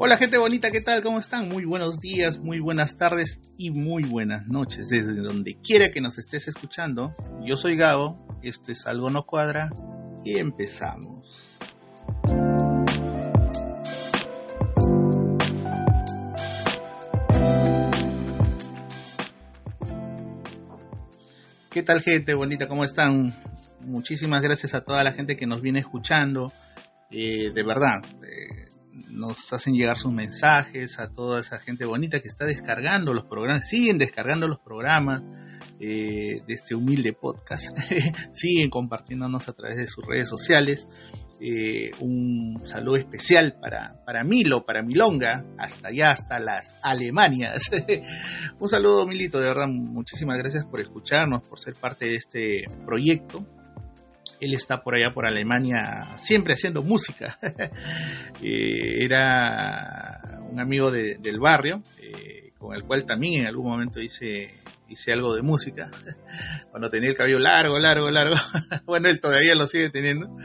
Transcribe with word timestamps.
Hola 0.00 0.16
gente 0.16 0.38
bonita, 0.38 0.70
¿qué 0.70 0.80
tal? 0.80 1.02
¿Cómo 1.02 1.18
están? 1.18 1.48
Muy 1.48 1.64
buenos 1.64 1.98
días, 1.98 2.38
muy 2.38 2.60
buenas 2.60 2.96
tardes 2.96 3.40
y 3.56 3.72
muy 3.72 4.04
buenas 4.04 4.46
noches 4.46 4.88
desde 4.88 5.16
donde 5.16 5.58
quiera 5.60 5.90
que 5.90 6.00
nos 6.00 6.18
estés 6.18 6.46
escuchando. 6.46 7.16
Yo 7.44 7.56
soy 7.56 7.76
Gabo, 7.76 8.16
esto 8.40 8.70
es 8.70 8.86
Algo 8.86 9.10
No 9.10 9.26
Cuadra 9.26 9.70
y 10.24 10.38
empezamos. 10.38 11.50
¿Qué 21.72 21.82
tal 21.82 22.02
gente 22.02 22.34
bonita? 22.34 22.68
¿Cómo 22.68 22.84
están? 22.84 23.34
Muchísimas 23.80 24.42
gracias 24.42 24.74
a 24.74 24.84
toda 24.84 25.02
la 25.02 25.10
gente 25.10 25.36
que 25.36 25.48
nos 25.48 25.60
viene 25.60 25.80
escuchando. 25.80 26.52
Eh, 27.10 27.50
de 27.52 27.62
verdad, 27.64 28.04
eh, 28.22 28.57
nos 29.18 29.52
hacen 29.52 29.74
llegar 29.74 29.98
sus 29.98 30.12
mensajes 30.12 30.98
a 30.98 31.12
toda 31.12 31.40
esa 31.40 31.58
gente 31.58 31.84
bonita 31.84 32.20
que 32.20 32.28
está 32.28 32.44
descargando 32.44 33.12
los 33.12 33.24
programas, 33.24 33.68
siguen 33.68 33.98
descargando 33.98 34.46
los 34.46 34.60
programas 34.60 35.22
eh, 35.80 36.40
de 36.46 36.54
este 36.54 36.74
humilde 36.74 37.12
podcast, 37.12 37.76
siguen 38.32 38.70
compartiéndonos 38.70 39.48
a 39.48 39.52
través 39.52 39.76
de 39.76 39.86
sus 39.86 40.06
redes 40.06 40.28
sociales. 40.28 40.86
Eh, 41.40 41.92
un 42.00 42.60
saludo 42.64 42.96
especial 42.96 43.58
para, 43.60 44.02
para 44.04 44.24
Milo, 44.24 44.64
para 44.64 44.82
Milonga, 44.82 45.44
hasta 45.56 45.88
allá, 45.88 46.10
hasta 46.10 46.40
las 46.40 46.76
Alemanias. 46.82 47.70
un 48.58 48.68
saludo, 48.68 49.06
Milito, 49.06 49.38
de 49.38 49.46
verdad, 49.46 49.68
muchísimas 49.68 50.36
gracias 50.38 50.64
por 50.64 50.80
escucharnos, 50.80 51.46
por 51.46 51.60
ser 51.60 51.74
parte 51.74 52.06
de 52.06 52.14
este 52.14 52.64
proyecto 52.84 53.46
él 54.40 54.54
está 54.54 54.82
por 54.82 54.94
allá 54.94 55.12
por 55.12 55.26
Alemania 55.26 56.16
siempre 56.16 56.54
haciendo 56.54 56.82
música. 56.82 57.38
Eh, 58.40 59.04
era 59.04 60.38
un 60.48 60.60
amigo 60.60 60.92
del 60.92 61.40
barrio, 61.40 61.82
eh, 62.00 62.52
con 62.56 62.72
el 62.72 62.84
cual 62.84 63.04
también 63.04 63.40
en 63.40 63.46
algún 63.48 63.68
momento 63.68 64.00
hice, 64.00 64.54
hice 64.88 65.12
algo 65.12 65.34
de 65.34 65.42
música, 65.42 65.90
cuando 66.70 66.88
tenía 66.88 67.10
el 67.10 67.16
cabello 67.16 67.40
largo, 67.40 67.80
largo, 67.80 68.08
largo. 68.12 68.36
bueno, 68.86 69.08
él 69.08 69.18
todavía 69.20 69.56
lo 69.56 69.66
sigue 69.66 69.90
teniendo. 69.90 70.36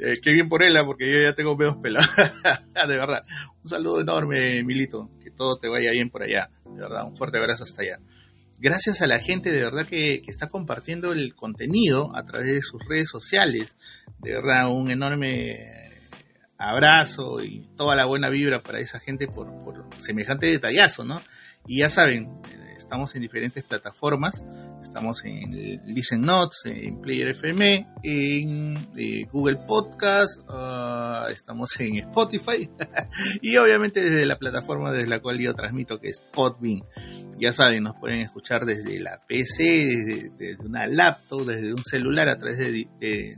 Eh, 0.00 0.14
qué 0.20 0.32
bien 0.32 0.48
por 0.48 0.64
él, 0.64 0.76
¿ah? 0.76 0.84
porque 0.84 1.12
yo 1.12 1.22
ya 1.22 1.34
tengo 1.34 1.56
pedos 1.56 1.76
pelados. 1.76 2.10
de 2.74 2.96
verdad. 2.96 3.22
Un 3.62 3.70
saludo 3.70 4.00
enorme, 4.00 4.64
Milito. 4.64 5.08
Que 5.22 5.30
todo 5.30 5.56
te 5.56 5.68
vaya 5.68 5.92
bien 5.92 6.10
por 6.10 6.24
allá. 6.24 6.50
De 6.64 6.80
verdad, 6.80 7.06
un 7.06 7.16
fuerte 7.16 7.38
abrazo 7.38 7.62
hasta 7.62 7.82
allá 7.82 8.00
gracias 8.60 9.00
a 9.00 9.06
la 9.06 9.18
gente 9.18 9.50
de 9.50 9.60
verdad 9.60 9.86
que, 9.86 10.22
está 10.26 10.46
compartiendo 10.46 11.12
el 11.12 11.34
contenido 11.34 12.14
a 12.14 12.24
través 12.24 12.54
de 12.54 12.62
sus 12.62 12.80
redes 12.86 13.08
sociales. 13.08 13.76
De 14.18 14.32
verdad, 14.32 14.70
un 14.70 14.90
enorme 14.90 15.56
abrazo 16.58 17.42
y 17.42 17.68
toda 17.76 17.96
la 17.96 18.04
buena 18.04 18.28
vibra 18.28 18.60
para 18.60 18.80
esa 18.80 19.00
gente 19.00 19.26
por, 19.26 19.46
por 19.64 19.86
semejante 19.96 20.46
detallazo, 20.46 21.04
¿no? 21.04 21.20
Y 21.66 21.78
ya 21.78 21.90
saben, 21.90 22.28
estamos 22.90 23.14
en 23.14 23.22
diferentes 23.22 23.62
plataformas, 23.62 24.44
estamos 24.82 25.24
en 25.24 25.50
Listen 25.84 26.22
Notes, 26.22 26.62
en 26.64 27.00
Player 27.00 27.28
FM, 27.28 27.86
en 28.02 28.76
eh, 28.96 29.26
Google 29.30 29.58
Podcast, 29.66 30.42
ah, 30.48 31.28
estamos 31.30 31.78
en 31.78 31.98
Spotify 31.98 32.68
y 33.42 33.56
obviamente 33.58 34.02
desde 34.02 34.26
la 34.26 34.38
plataforma 34.38 34.92
desde 34.92 35.08
la 35.08 35.20
cual 35.20 35.38
yo 35.38 35.54
transmito 35.54 36.00
que 36.00 36.08
es 36.08 36.20
Podbean. 36.20 36.82
Ya 37.40 37.54
saben, 37.54 37.84
nos 37.84 37.96
pueden 37.96 38.20
escuchar 38.20 38.66
desde 38.66 39.00
la 39.00 39.18
PC, 39.26 39.64
desde, 40.36 40.56
una 40.62 40.86
laptop, 40.86 41.46
desde 41.46 41.72
un 41.72 41.82
celular 41.82 42.28
a 42.28 42.36
través 42.36 42.58
de, 42.58 42.86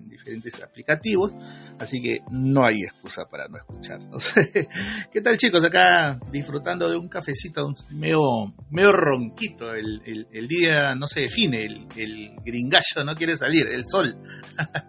diferentes 0.09 0.61
aplicativos, 0.61 1.33
así 1.79 2.03
que 2.03 2.19
no 2.33 2.67
hay 2.67 2.83
excusa 2.83 3.27
para 3.31 3.47
no 3.47 3.59
escucharnos. 3.59 4.29
¿Qué 5.13 5.21
tal 5.21 5.37
chicos? 5.37 5.65
Acá 5.65 6.19
disfrutando 6.33 6.91
de 6.91 6.97
un 6.97 7.09
cafecito 7.09 7.73
medio, 7.91 8.53
medio 8.71 8.91
ronquito, 8.91 9.73
el, 9.73 10.27
el, 10.33 10.49
día 10.49 10.97
no 10.97 11.07
se 11.07 11.21
define, 11.21 11.65
el, 11.65 11.87
el 11.97 12.31
gringallo 12.45 13.05
no 13.05 13.15
quiere 13.15 13.37
salir, 13.37 13.69
el 13.69 13.85
sol. 13.87 14.17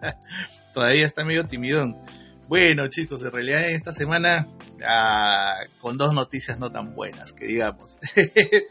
Todavía 0.74 1.06
está 1.06 1.24
medio 1.24 1.44
timidón. 1.44 1.94
Bueno, 2.48 2.88
chicos, 2.88 3.22
en 3.22 3.32
realidad 3.32 3.70
esta 3.70 3.92
semana 3.92 4.46
ah, 4.86 5.56
con 5.80 5.96
dos 5.96 6.12
noticias 6.12 6.58
no 6.58 6.70
tan 6.70 6.94
buenas, 6.94 7.32
que 7.32 7.46
digamos. 7.46 7.98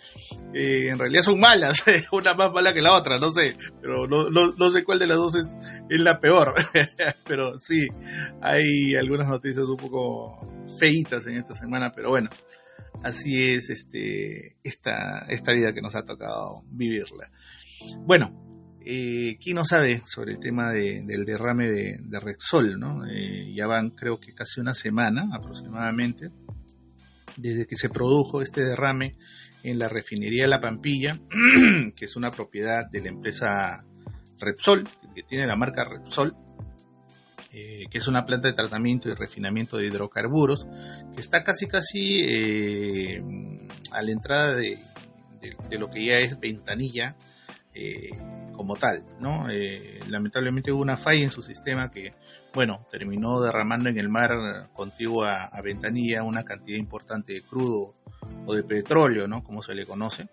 Eh, 0.56 0.89
en 0.89 1.00
realidad 1.00 1.23
son 1.23 1.39
malas, 1.39 1.83
una 2.12 2.35
más 2.35 2.53
mala 2.53 2.75
que 2.75 2.81
la 2.83 2.94
otra, 2.94 3.17
no 3.17 3.31
sé, 3.31 3.57
pero 3.81 4.06
no, 4.06 4.69
sé 4.69 4.83
cuál 4.83 5.00
de 5.00 5.07
las 5.07 5.17
dos 5.17 5.33
es, 5.33 5.47
la 5.89 6.19
peor. 6.19 6.53
pero 7.28 7.59
sí, 7.59 7.88
hay 8.39 8.94
algunas 8.95 9.28
noticias 9.28 9.66
un 9.66 9.78
poco 9.78 10.39
feitas 10.79 11.25
en 11.25 11.38
esta 11.38 11.56
semana, 11.56 11.91
pero 11.91 12.09
bueno, 12.09 12.29
así 13.03 13.51
es 13.51 13.72
este, 13.72 14.57
esta, 14.63 15.25
esta 15.28 15.53
vida 15.53 15.73
que 15.73 15.81
nos 15.81 15.95
ha 15.95 16.06
tocado 16.06 16.62
vivirla. 16.69 17.31
Bueno, 18.06 18.52
eh, 18.85 19.38
¿Quién 19.41 19.55
no 19.55 19.66
sabe 19.66 20.01
sobre 20.05 20.33
el 20.33 20.39
tema 20.39 20.71
del 20.71 21.25
derrame 21.25 21.69
de, 21.69 21.97
de 22.01 22.19
Rexol? 22.19 22.79
¿no? 22.79 23.05
Eh, 23.05 23.53
ya 23.53 23.67
van 23.67 23.91
creo 23.91 24.19
que 24.19 24.33
casi 24.33 24.59
una 24.59 24.73
semana 24.73 25.29
aproximadamente 25.33 26.31
desde 27.38 27.66
que 27.66 27.75
se 27.75 27.89
produjo 27.89 28.41
este 28.41 28.63
derrame 28.63 29.17
en 29.63 29.79
la 29.79 29.88
refinería 29.88 30.47
La 30.47 30.59
Pampilla, 30.59 31.19
que 31.95 32.05
es 32.05 32.16
una 32.16 32.31
propiedad 32.31 32.89
de 32.89 33.01
la 33.01 33.09
empresa 33.09 33.85
Repsol, 34.39 34.88
que 35.15 35.23
tiene 35.23 35.47
la 35.47 35.55
marca 35.55 35.85
Repsol, 35.85 36.35
eh, 37.53 37.85
que 37.89 37.97
es 38.00 38.07
una 38.07 38.25
planta 38.25 38.50
de 38.50 38.53
tratamiento 38.53 39.09
y 39.09 39.13
refinamiento 39.13 39.77
de 39.77 39.88
hidrocarburos, 39.88 40.67
que 41.13 41.21
está 41.21 41.44
casi 41.44 41.67
casi 41.67 42.21
eh, 42.23 43.23
a 43.91 44.01
la 44.01 44.11
entrada 44.11 44.55
de, 44.55 44.77
lo 45.77 45.89
que 45.89 46.05
ya 46.05 46.15
es 46.19 46.39
ventanilla 46.39 47.15
como 48.53 48.75
tal. 48.75 49.03
Eh, 49.51 49.99
lamentablemente 50.07 50.71
hubo 50.71 50.81
una 50.81 50.95
falla 50.95 51.23
en 51.23 51.31
su 51.31 51.41
sistema 51.41 51.91
que, 51.91 52.13
bueno, 52.53 52.87
terminó 52.91 53.41
derramando 53.41 53.89
en 53.89 53.97
el 53.97 54.09
mar 54.09 54.69
contiguo 54.73 55.25
a, 55.25 55.49
Ventanilla 55.61 56.23
una 56.23 56.43
cantidad 56.43 56.77
importante 56.77 57.33
de 57.33 57.41
crudo 57.41 57.95
o 58.45 58.53
de 58.53 58.63
petróleo, 58.63 59.27
¿no? 59.27 59.43
Como 59.43 59.63
se 59.63 59.75
le 59.75 59.85
conoce, 59.85 60.29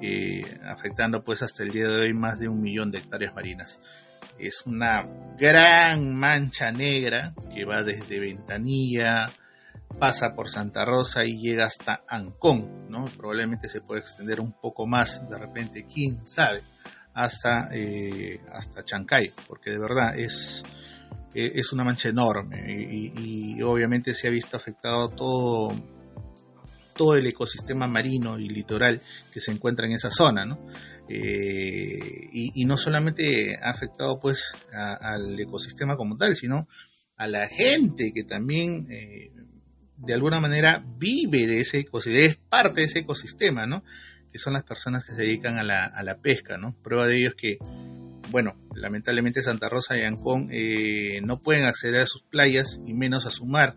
eh, 0.00 0.42
afectando 0.64 1.22
pues 1.22 1.42
hasta 1.42 1.62
el 1.62 1.70
día 1.70 1.88
de 1.88 2.00
hoy 2.02 2.14
más 2.14 2.38
de 2.38 2.48
un 2.48 2.60
millón 2.60 2.90
de 2.90 2.98
hectáreas 2.98 3.34
marinas. 3.34 3.80
Es 4.38 4.62
una 4.66 5.04
gran 5.36 6.12
mancha 6.12 6.70
negra 6.70 7.34
que 7.52 7.64
va 7.64 7.82
desde 7.82 8.20
Ventanilla, 8.20 9.28
pasa 9.98 10.34
por 10.34 10.48
Santa 10.48 10.84
Rosa 10.84 11.24
y 11.24 11.40
llega 11.40 11.64
hasta 11.64 12.02
Ancón, 12.06 12.90
¿no? 12.90 13.04
Probablemente 13.16 13.68
se 13.68 13.80
puede 13.80 14.00
extender 14.00 14.40
un 14.40 14.52
poco 14.52 14.86
más, 14.86 15.28
de 15.28 15.38
repente, 15.38 15.86
quién 15.92 16.24
sabe 16.24 16.62
hasta, 17.18 17.68
eh, 17.72 18.40
hasta 18.52 18.84
Chancay, 18.84 19.32
porque 19.48 19.70
de 19.70 19.78
verdad 19.78 20.16
es, 20.16 20.62
e, 21.34 21.50
es 21.58 21.72
una 21.72 21.82
mancha 21.82 22.08
enorme 22.08 22.64
y, 22.70 23.60
obviamente 23.62 24.14
se 24.14 24.28
ha 24.28 24.30
visto 24.30 24.56
afectado 24.56 25.08
todo, 25.08 25.74
todo 26.94 27.16
el 27.16 27.26
ecosistema 27.26 27.88
marino 27.88 28.38
y 28.38 28.48
litoral 28.48 29.02
que 29.32 29.40
se 29.40 29.50
encuentra 29.50 29.86
en 29.86 29.94
esa 29.94 30.12
zona, 30.12 30.46
¿no? 30.46 30.64
Eh, 31.08 32.28
y, 32.32 32.64
no 32.66 32.76
solamente 32.76 33.58
ha 33.60 33.70
afectado 33.70 34.20
pues 34.20 34.52
al 34.72 35.38
ecosistema 35.40 35.96
como 35.96 36.16
tal, 36.16 36.36
sino 36.36 36.68
a 37.16 37.26
la 37.26 37.48
gente 37.48 38.12
que 38.14 38.22
también 38.22 38.86
eh, 38.92 39.32
de 39.96 40.14
alguna 40.14 40.38
manera 40.38 40.84
vive 40.96 41.48
de 41.48 41.60
ese 41.60 41.80
ecosistema, 41.80 42.26
es 42.26 42.36
parte 42.36 42.82
de 42.82 42.86
ese 42.86 43.00
ecosistema, 43.00 43.66
¿no? 43.66 43.82
Que 44.30 44.38
son 44.38 44.52
las 44.52 44.62
personas 44.62 45.04
que 45.04 45.14
se 45.14 45.22
dedican 45.22 45.58
a 45.58 45.62
la, 45.62 46.18
pesca, 46.22 46.58
¿no? 46.58 46.74
Prueba 46.82 47.06
de 47.06 47.16
ello 47.18 47.28
es 47.28 47.34
que, 47.34 47.58
bueno, 48.30 48.54
lamentablemente 48.74 49.42
Santa 49.42 49.68
Rosa 49.68 49.96
y 49.96 50.02
Ancón 50.02 50.48
eh, 50.50 51.20
no 51.22 51.40
pueden 51.40 51.64
acceder 51.64 52.02
a 52.02 52.06
sus 52.06 52.22
playas 52.22 52.78
y 52.84 52.94
menos 52.94 53.26
a 53.26 53.30
su 53.30 53.46
mar 53.46 53.74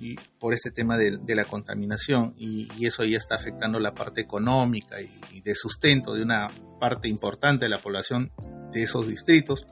y 0.00 0.16
por 0.38 0.54
este 0.54 0.70
tema 0.70 0.96
de, 0.96 1.34
la 1.34 1.44
contaminación 1.44 2.34
y, 2.38 2.68
eso 2.86 3.04
ya 3.04 3.18
está 3.18 3.34
afectando 3.34 3.78
la 3.78 3.92
parte 3.92 4.22
económica 4.22 4.96
y, 5.00 5.40
de 5.42 5.54
sustento 5.54 6.14
de 6.14 6.22
una 6.22 6.48
parte 6.80 7.08
importante 7.08 7.66
de 7.66 7.68
la 7.68 7.78
población 7.78 8.32
de 8.72 8.82
esos 8.82 9.06
distritos 9.08 9.66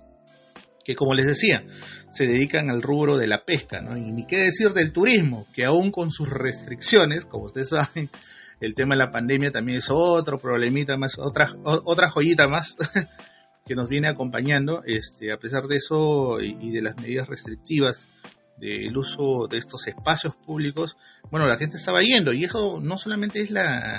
que 0.85 0.95
como 0.95 1.13
les 1.13 1.27
decía, 1.27 1.67
se 2.09 2.27
dedican 2.27 2.71
al 2.71 2.81
rubro 2.81 3.19
de 3.19 3.27
la 3.27 3.45
pesca, 3.45 3.83
¿no? 3.83 3.99
Y 3.99 4.11
ni 4.11 4.27
qué 4.27 4.39
decir 4.39 4.71
del 4.71 4.91
turismo, 4.91 5.47
que 5.53 5.67
aún 5.67 5.91
con 5.91 6.11
sus 6.11 6.31
restricciones, 6.31 7.27
como 7.27 7.45
ustedes 7.45 7.69
saben, 7.69 8.09
el 8.61 8.75
tema 8.75 8.95
de 8.95 8.99
la 8.99 9.11
pandemia 9.11 9.53
también 9.53 9.79
es 9.79 9.89
otro 9.91 10.39
problemita 10.39 10.97
más, 10.97 11.19
otra, 11.19 11.49
otra 11.65 12.11
joyita 12.11 12.49
más 12.49 12.77
que 13.67 13.75
nos 13.75 13.89
viene 13.89 14.09
acompañando. 14.09 14.83
Este, 14.85 15.33
a 15.33 15.39
pesar 15.39 15.65
de 15.65 15.77
eso 15.77 16.41
y, 16.41 16.71
de 16.71 16.83
las 16.83 16.97
medidas 16.97 17.29
restrictivas 17.29 18.07
del 18.57 18.97
uso 18.97 19.47
de 19.49 19.59
estos 19.59 19.87
espacios 19.87 20.35
públicos, 20.35 20.97
bueno, 21.31 21.47
la 21.47 21.59
gente 21.59 21.77
estaba 21.77 22.03
yendo 22.03 22.33
y 22.33 22.45
eso 22.45 22.81
no 22.81 22.99
solamente 22.99 23.41
es 23.41 23.53
la, 23.53 23.99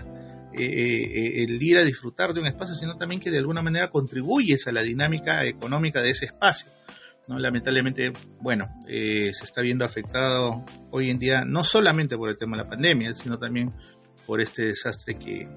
eh, 0.53 0.63
eh, 0.63 1.43
el 1.43 1.61
ir 1.61 1.77
a 1.77 1.85
disfrutar 1.85 2.33
de 2.33 2.41
un 2.41 2.47
espacio, 2.47 2.75
sino 2.75 2.95
también 2.95 3.21
que 3.21 3.31
de 3.31 3.37
alguna 3.37 3.61
manera 3.61 3.89
contribuyes 3.89 4.67
a 4.67 4.73
la 4.73 4.81
dinámica 4.81 5.45
económica 5.45 6.01
de 6.01 6.09
ese 6.09 6.25
espacio. 6.25 6.69
¿no? 7.29 7.37
Lamentablemente, 7.37 8.11
bueno, 8.41 8.67
eh, 8.87 9.31
se 9.33 9.45
está 9.45 9.61
viendo 9.61 9.85
afectado 9.85 10.65
hoy 10.91 11.11
en 11.11 11.19
día 11.19 11.45
no 11.45 11.63
solamente 11.63 12.17
por 12.17 12.29
el 12.29 12.37
tema 12.37 12.57
de 12.57 12.63
la 12.63 12.69
pandemia, 12.69 13.13
sino 13.13 13.37
también 13.37 13.73
por 14.29 14.41
este 14.41 14.67
desastre 14.67 15.17
que, 15.17 15.49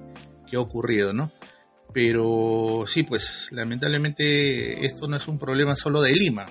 que 0.48 0.56
ha 0.56 0.60
ocurrido, 0.60 1.12
¿no? 1.12 1.30
Pero 1.92 2.86
sí, 2.88 3.02
pues 3.02 3.48
lamentablemente 3.50 4.86
esto 4.86 5.06
no 5.06 5.14
es 5.18 5.28
un 5.28 5.38
problema 5.38 5.76
solo 5.76 6.00
de 6.00 6.12
Lima. 6.12 6.46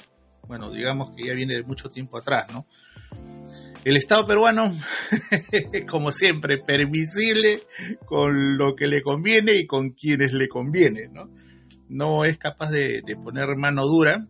Bueno, 0.47 0.69
digamos 0.69 1.15
que 1.15 1.25
ya 1.25 1.33
viene 1.33 1.55
de 1.55 1.63
mucho 1.63 1.89
tiempo 1.89 2.19
atrás, 2.19 2.45
¿no? 2.53 2.67
El 3.83 3.97
Estado 3.97 4.27
peruano, 4.27 4.71
como 5.89 6.11
siempre, 6.11 6.59
permisible 6.59 7.63
con 8.05 8.55
lo 8.55 8.75
que 8.75 8.85
le 8.85 9.01
conviene 9.01 9.53
y 9.53 9.65
con 9.65 9.89
quienes 9.89 10.31
le 10.31 10.47
conviene, 10.47 11.07
¿no? 11.11 11.27
No 11.89 12.23
es 12.23 12.37
capaz 12.37 12.69
de, 12.69 13.01
de 13.03 13.15
poner 13.15 13.55
mano 13.55 13.87
dura. 13.87 14.27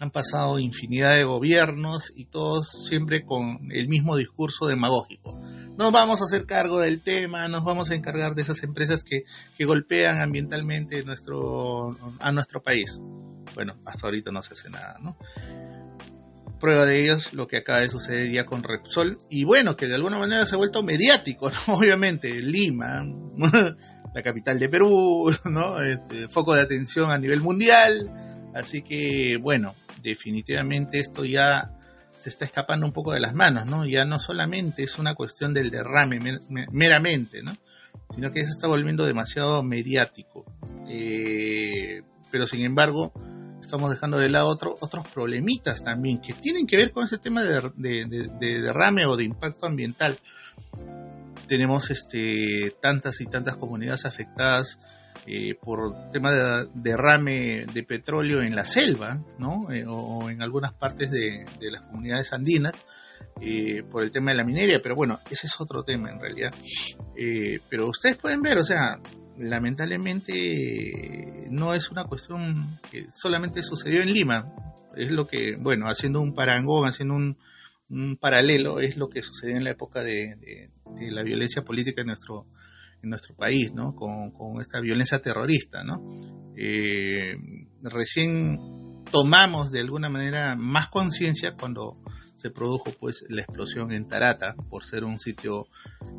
Han 0.00 0.10
pasado 0.10 0.58
infinidad 0.58 1.16
de 1.16 1.24
gobiernos 1.24 2.12
y 2.14 2.26
todos 2.26 2.68
siempre 2.86 3.24
con 3.24 3.70
el 3.70 3.88
mismo 3.88 4.16
discurso 4.16 4.66
demagógico 4.66 5.40
nos 5.76 5.92
vamos 5.92 6.20
a 6.20 6.24
hacer 6.24 6.46
cargo 6.46 6.80
del 6.80 7.02
tema, 7.02 7.48
nos 7.48 7.64
vamos 7.64 7.90
a 7.90 7.94
encargar 7.94 8.34
de 8.34 8.42
esas 8.42 8.62
empresas 8.62 9.04
que, 9.04 9.24
golpean 9.64 10.20
ambientalmente 10.20 11.04
nuestro, 11.04 11.96
a 12.18 12.32
nuestro 12.32 12.62
país. 12.62 12.98
Bueno, 13.54 13.74
hasta 13.84 14.06
ahorita 14.06 14.30
no 14.30 14.42
se 14.42 14.54
hace 14.54 14.70
nada, 14.70 14.98
¿no? 15.02 15.16
Prueba 16.58 16.86
de 16.86 17.02
ello 17.02 17.14
es 17.14 17.34
lo 17.34 17.46
que 17.46 17.58
acaba 17.58 17.80
de 17.80 17.90
suceder 17.90 18.30
ya 18.30 18.46
con 18.46 18.62
Repsol, 18.62 19.18
y 19.28 19.44
bueno, 19.44 19.76
que 19.76 19.86
de 19.86 19.94
alguna 19.94 20.18
manera 20.18 20.46
se 20.46 20.54
ha 20.54 20.58
vuelto 20.58 20.82
mediático, 20.82 21.50
¿no? 21.68 21.74
Obviamente, 21.74 22.30
Lima, 22.42 23.04
la 24.14 24.22
capital 24.22 24.58
de 24.58 24.68
Perú, 24.68 25.30
¿no? 25.44 25.82
Este, 25.82 26.28
foco 26.28 26.54
de 26.54 26.62
atención 26.62 27.10
a 27.10 27.18
nivel 27.18 27.42
mundial, 27.42 28.10
así 28.56 28.82
que, 28.82 29.36
bueno, 29.40 29.74
definitivamente 30.02 30.98
esto 30.98 31.24
ya 31.24 31.70
se 32.16 32.30
está 32.30 32.44
escapando 32.44 32.86
un 32.86 32.92
poco 32.92 33.12
de 33.12 33.20
las 33.20 33.34
manos, 33.34 33.66
¿no? 33.66 33.86
Ya 33.86 34.04
no 34.04 34.18
solamente 34.18 34.82
es 34.82 34.98
una 34.98 35.14
cuestión 35.14 35.52
del 35.52 35.70
derrame 35.70 36.18
meramente, 36.72 37.42
¿no? 37.42 37.56
Sino 38.10 38.30
que 38.30 38.44
se 38.44 38.50
está 38.50 38.66
volviendo 38.66 39.04
demasiado 39.04 39.62
mediático. 39.62 40.44
Eh, 40.88 42.02
pero 42.30 42.46
sin 42.46 42.64
embargo, 42.64 43.12
estamos 43.60 43.90
dejando 43.90 44.18
de 44.18 44.30
lado 44.30 44.48
otros 44.80 45.08
problemitas 45.12 45.82
también 45.82 46.20
que 46.20 46.32
tienen 46.32 46.66
que 46.66 46.76
ver 46.76 46.92
con 46.92 47.04
ese 47.04 47.18
tema 47.18 47.42
de, 47.42 47.60
de 47.76 48.60
derrame 48.62 49.06
o 49.06 49.16
de 49.16 49.24
impacto 49.24 49.66
ambiental. 49.66 50.18
Tenemos 51.46 51.90
este, 51.90 52.74
tantas 52.80 53.20
y 53.20 53.26
tantas 53.26 53.56
comunidades 53.56 54.04
afectadas 54.04 54.78
eh, 55.26 55.54
por 55.54 56.10
tema 56.10 56.32
de 56.32 56.68
derrame 56.74 57.66
de 57.72 57.82
petróleo 57.82 58.42
en 58.42 58.54
la 58.54 58.64
selva, 58.64 59.18
¿no? 59.38 59.70
Eh, 59.72 59.84
o 59.88 60.28
en 60.30 60.42
algunas 60.42 60.72
partes 60.72 61.10
de, 61.10 61.44
las 61.60 61.82
comunidades 61.82 62.32
andinas, 62.32 62.74
eh, 63.40 63.82
por 63.90 64.02
el 64.02 64.10
tema 64.10 64.30
de 64.30 64.36
la 64.36 64.44
minería, 64.44 64.80
pero 64.82 64.94
bueno, 64.94 65.18
ese 65.30 65.46
es 65.46 65.60
otro 65.60 65.82
tema 65.82 66.10
en 66.10 66.20
realidad. 66.20 66.54
pero 67.68 67.88
ustedes 67.88 68.18
pueden 68.18 68.42
ver, 68.42 68.58
o 68.58 68.64
sea, 68.64 69.00
lamentablemente 69.38 71.46
no 71.50 71.74
es 71.74 71.90
una 71.90 72.04
cuestión 72.04 72.78
que 72.90 73.06
solamente 73.10 73.62
sucedió 73.62 74.02
en 74.02 74.12
Lima, 74.12 74.52
es 74.94 75.10
lo 75.10 75.26
que, 75.26 75.56
bueno, 75.56 75.86
haciendo 75.86 76.20
un 76.20 76.34
parangón, 76.34 76.88
haciendo 76.88 77.14
un, 77.14 77.36
paralelo, 78.20 78.80
es 78.80 78.96
lo 78.96 79.08
que 79.08 79.22
sucedió 79.22 79.56
en 79.56 79.62
la 79.62 79.70
época 79.70 80.02
de, 80.02 80.70
de 80.98 81.10
la 81.12 81.22
violencia 81.22 81.62
política 81.62 82.00
en 82.00 82.08
nuestro 82.08 82.46
en 83.06 83.10
nuestro 83.10 83.34
país, 83.34 83.72
¿no? 83.72 83.94
Con, 83.94 84.60
esta 84.60 84.80
violencia 84.80 85.20
terrorista, 85.20 85.84
¿no? 85.84 86.02
Eh, 86.56 87.36
recién 87.82 89.04
tomamos 89.10 89.70
de 89.70 89.80
alguna 89.80 90.08
manera 90.08 90.56
más 90.56 90.88
conciencia 90.88 91.54
cuando 91.54 91.98
se 92.36 92.50
produjo 92.50 92.90
pues 92.98 93.24
la 93.28 93.42
explosión 93.42 93.92
en 93.92 94.08
Tarata 94.08 94.54
por 94.68 94.84
ser 94.84 95.04
un 95.04 95.20
sitio 95.20 95.68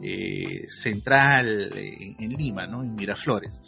eh, 0.02 0.66
central 0.70 1.72
en, 1.76 2.30
Lima, 2.30 2.66
¿no? 2.68 2.84
En 2.84 2.96
Miraflores. 2.96 3.62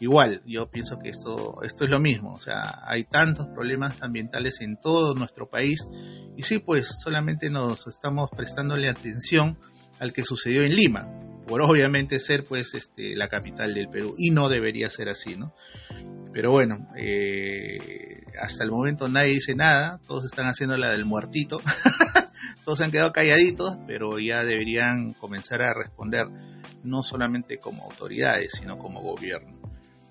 Igual, 0.00 0.42
yo 0.44 0.68
pienso 0.68 0.98
que 0.98 1.10
esto, 1.10 1.62
esto 1.62 1.84
es 1.84 1.90
lo 1.90 2.00
mismo, 2.00 2.32
o 2.32 2.40
sea, 2.40 2.80
hay 2.84 3.04
tantos 3.04 3.46
problemas 3.46 4.02
ambientales 4.02 4.60
en 4.60 4.76
todo 4.76 5.14
nuestro 5.14 5.48
país 5.48 5.86
y 6.36 6.42
sí, 6.42 6.58
pues 6.58 6.88
solamente 7.02 7.48
nos 7.48 7.86
estamos 7.86 8.28
prestándole 8.36 8.88
atención 8.88 9.56
al 10.00 10.12
que 10.12 10.24
sucedió 10.24 10.64
en 10.64 10.74
Lima, 10.74 11.06
por 11.46 11.62
obviamente 11.62 12.18
ser 12.18 12.44
pues 12.44 12.74
este, 12.74 13.16
la 13.16 13.28
capital 13.28 13.74
del 13.74 13.88
Perú 13.88 14.14
y 14.18 14.30
no 14.30 14.48
debería 14.48 14.88
ser 14.90 15.08
así, 15.08 15.36
¿no? 15.36 15.54
Pero 16.32 16.50
bueno, 16.50 16.88
eh, 16.96 18.24
hasta 18.40 18.64
el 18.64 18.70
momento 18.70 19.08
nadie 19.08 19.34
dice 19.34 19.54
nada, 19.54 20.00
todos 20.06 20.24
están 20.24 20.46
haciendo 20.46 20.76
la 20.76 20.90
del 20.90 21.04
muertito, 21.04 21.60
todos 22.64 22.78
se 22.78 22.84
han 22.84 22.90
quedado 22.90 23.12
calladitos, 23.12 23.78
pero 23.86 24.18
ya 24.18 24.42
deberían 24.44 25.12
comenzar 25.12 25.62
a 25.62 25.74
responder 25.74 26.26
no 26.82 27.02
solamente 27.02 27.58
como 27.58 27.84
autoridades, 27.84 28.52
sino 28.58 28.78
como 28.78 29.00
gobierno. 29.00 29.58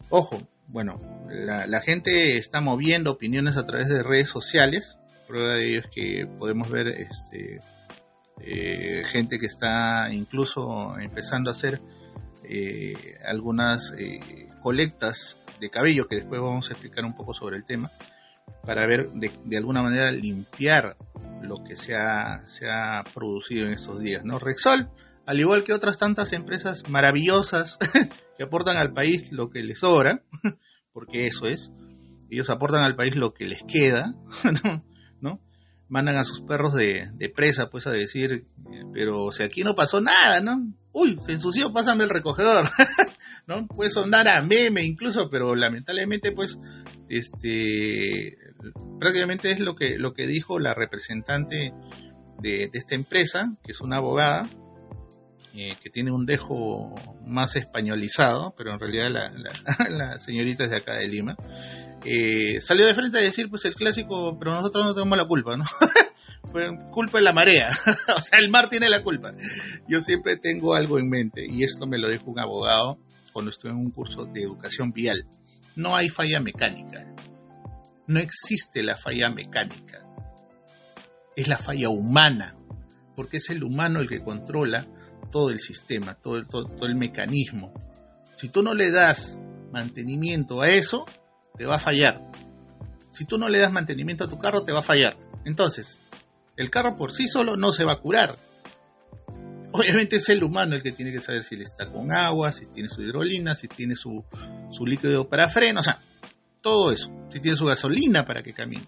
Ojo, 0.09 0.47
bueno, 0.68 0.95
la, 1.30 1.68
la 1.68 1.81
gente 1.81 2.38
está 2.38 2.62
moviendo 2.62 3.12
opiniones 3.12 3.57
a 3.57 3.65
través 3.65 3.89
de 3.89 4.03
redes 4.03 4.30
sociales, 4.30 4.97
prueba 5.27 5.56
de 5.56 5.69
ello 5.69 5.80
es 5.80 5.88
que 5.88 6.27
podemos 6.38 6.69
ver 6.69 6.88
este, 6.88 7.59
eh, 8.39 9.03
gente 9.06 9.39
que 9.39 9.45
está 9.45 10.12
incluso 10.12 10.97
empezando 11.00 11.50
a 11.50 11.53
hacer 11.53 11.81
eh, 12.44 13.18
algunas 13.25 13.94
eh, 13.97 14.50
colectas 14.62 15.38
de 15.59 15.69
cabello, 15.69 16.07
que 16.07 16.18
después 16.18 16.41
vamos 16.41 16.69
a 16.69 16.74
explicar 16.74 17.06
un 17.06 17.15
poco 17.15 17.33
sobre 17.33 17.57
el 17.57 17.65
tema, 17.65 17.91
para 18.65 18.85
ver 18.85 19.12
de, 19.12 19.57
alguna 19.57 19.81
manera 19.81 20.12
limpiar 20.12 20.97
lo 21.41 21.63
que 21.63 21.75
se 21.75 21.95
ha, 21.95 22.45
se 22.45 22.69
ha, 22.69 23.03
producido 23.13 23.68
en 23.68 23.74
estos 23.74 24.00
días. 24.00 24.25
¿no? 24.25 24.39
Rexol, 24.39 24.89
al 25.25 25.39
igual 25.39 25.63
que 25.63 25.74
otras 25.74 25.97
tantas 25.97 26.33
empresas 26.33 26.89
maravillosas 26.89 27.77
que 28.38 28.44
aportan 28.44 28.77
al 28.77 28.94
país 28.94 29.31
lo 29.31 29.50
que 29.50 29.63
les 29.63 29.80
sobra, 29.80 30.24
porque 30.94 31.27
eso 31.27 31.47
es, 31.47 31.71
ellos 32.30 32.50
aportan 32.50 32.83
al 32.83 32.95
país 32.95 33.15
lo 33.15 33.33
que 33.33 33.45
les 33.45 33.63
queda. 33.63 34.15
mandan 35.94 36.18
a 36.18 36.25
sus 36.25 36.42
perros 36.42 36.74
de, 36.74 37.12
presa, 37.36 37.69
pues 37.69 37.86
a 37.86 37.92
decir, 37.92 38.48
pero 38.95 39.30
si 39.30 39.44
aquí 39.44 39.63
no 39.63 39.75
pasó 39.75 40.01
nada, 40.01 40.42
¿no? 40.42 40.74
Uy, 40.92 41.19
se 41.24 41.34
ensució, 41.34 41.72
pásame 41.72 42.04
el 42.04 42.10
recogedor, 42.10 42.68
¿no? 43.48 43.68
Puede 43.68 43.92
sonar 43.92 44.28
a 44.28 44.42
meme 44.42 44.83
incluso, 44.83 45.30
pero 45.30 45.56
lamentablemente, 45.56 46.31
pues, 46.31 46.57
este, 47.09 48.40
prácticamente 49.00 49.52
es 49.52 49.59
lo 49.59 49.76
que, 49.76 50.00
lo 50.00 50.16
que 50.16 50.26
dijo 50.26 50.57
la 50.57 50.73
representante 50.73 51.76
de, 52.42 52.71
esta 52.73 52.95
empresa, 52.95 53.56
que 53.64 53.73
es 53.73 53.80
una 53.80 53.97
abogada, 53.97 54.50
eh, 55.56 55.76
que 55.80 55.92
tiene 55.92 56.09
un 56.09 56.26
dejo 56.26 56.95
más 57.23 57.56
españolizado, 57.56 58.56
pero 58.57 58.73
en 58.73 58.80
realidad 58.80 59.12
la, 59.12 59.31
la 59.92 60.18
señorita 60.18 60.64
es 60.64 60.71
de 60.71 60.78
acá 60.78 60.95
de 60.95 61.07
Lima, 61.07 61.38
eh, 62.06 62.62
salió 62.62 62.86
de 62.86 62.95
frente 62.95 63.18
a 63.18 63.22
decir, 63.22 63.50
pues 63.50 63.66
el 63.66 63.76
clásico, 63.76 64.38
pero 64.38 64.54
nosotros 64.54 64.86
no 64.86 64.94
tenemos 64.94 65.18
la 65.18 65.26
culpa, 65.26 65.57
¿no? 65.57 65.66
culpa 66.92 67.18
de 67.18 67.24
la 67.24 67.33
marea, 67.33 67.69
o 68.18 68.22
sea, 68.22 68.40
el 68.40 68.50
mar 68.50 68.69
tiene 68.69 68.90
la 68.90 69.02
culpa. 69.02 69.33
Yo 69.88 70.02
siempre 70.02 70.38
tengo 70.38 70.76
algo 70.76 71.00
en 71.00 71.10
mente, 71.10 71.45
y 71.50 71.64
esto 71.64 71.88
me 71.88 71.98
lo 71.98 72.10
dijo 72.10 72.30
un 72.30 72.40
abogado 72.40 73.00
cuando 73.31 73.52
estuve 73.52 73.72
en 73.72 73.78
un 73.78 73.92
curso 73.92 74.26
de 74.26 74.44
educación 74.44 74.92
vial. 74.92 75.26
No 75.76 75.95
hay 75.95 76.10
falla 76.10 76.40
mecánica, 76.40 77.06
no 78.07 78.19
existe 78.19 78.83
la 78.83 78.95
falla 78.95 79.30
mecánica, 79.30 80.06
es 81.36 81.48
la 81.48 81.57
falla 81.57 81.90
humana, 81.90 82.56
porque 83.16 83.38
es 83.38 83.50
el 83.50 83.64
humano 83.64 84.00
el 84.00 84.10
que 84.10 84.24
controla 84.24 84.86
todo 85.31 85.50
el 85.50 85.60
sistema, 85.60 86.16
todo, 86.16 86.45
todo 86.45 86.86
el 86.86 86.95
mecanismo. 86.95 87.74
Si 88.36 88.50
tú 88.50 88.62
no 88.62 88.74
le 88.74 88.92
das 88.92 89.40
mantenimiento 89.72 90.62
a 90.62 90.69
eso, 90.69 91.06
te 91.57 91.66
va 91.66 91.76
a 91.76 91.80
fallar. 91.80 92.30
Si 93.12 93.26
tú 93.26 93.38
no 93.38 93.50
le 93.50 93.60
das 93.60 93.72
mantenimiento 93.72 94.24
a 94.24 94.30
tu 94.30 94.38
carro, 94.38 94.64
te 94.64 94.72
va 94.72 94.80
a 94.80 94.83
fallar. 94.83 95.18
Entonces, 95.45 96.02
el 96.57 96.69
carro 96.69 96.95
por 96.95 97.12
sí 97.12 97.28
solo 97.28 97.56
no 97.57 97.72
se 97.72 97.83
va 97.83 97.94
a 97.94 98.00
curar. 98.00 98.38
Obviamente 99.72 100.18
es 100.18 100.30
el 100.30 100.44
humano 100.44 100.76
el 100.76 100.83
que 100.83 100.92
tiene 100.92 101.12
que 101.12 101.19
saber 101.19 101.44
si 101.44 101.56
le 101.56 101.64
está 101.64 101.92
con 101.92 102.12
agua, 102.12 102.52
si 102.52 102.66
tiene 102.66 102.90
su 102.90 103.02
hidrolina, 103.02 103.56
si 103.56 103.68
tiene 103.68 103.95
su, 103.95 104.24
su 104.69 104.86
líquido 104.86 105.28
para 105.28 105.50
freno, 105.50 105.80
o 105.80 105.83
sea, 105.83 106.00
todo 106.62 106.92
eso. 106.92 107.12
Si 107.30 107.40
tiene 107.40 107.57
su 107.57 107.66
gasolina 107.66 108.26
para 108.26 108.44
que 108.44 108.54
camine. 108.54 108.88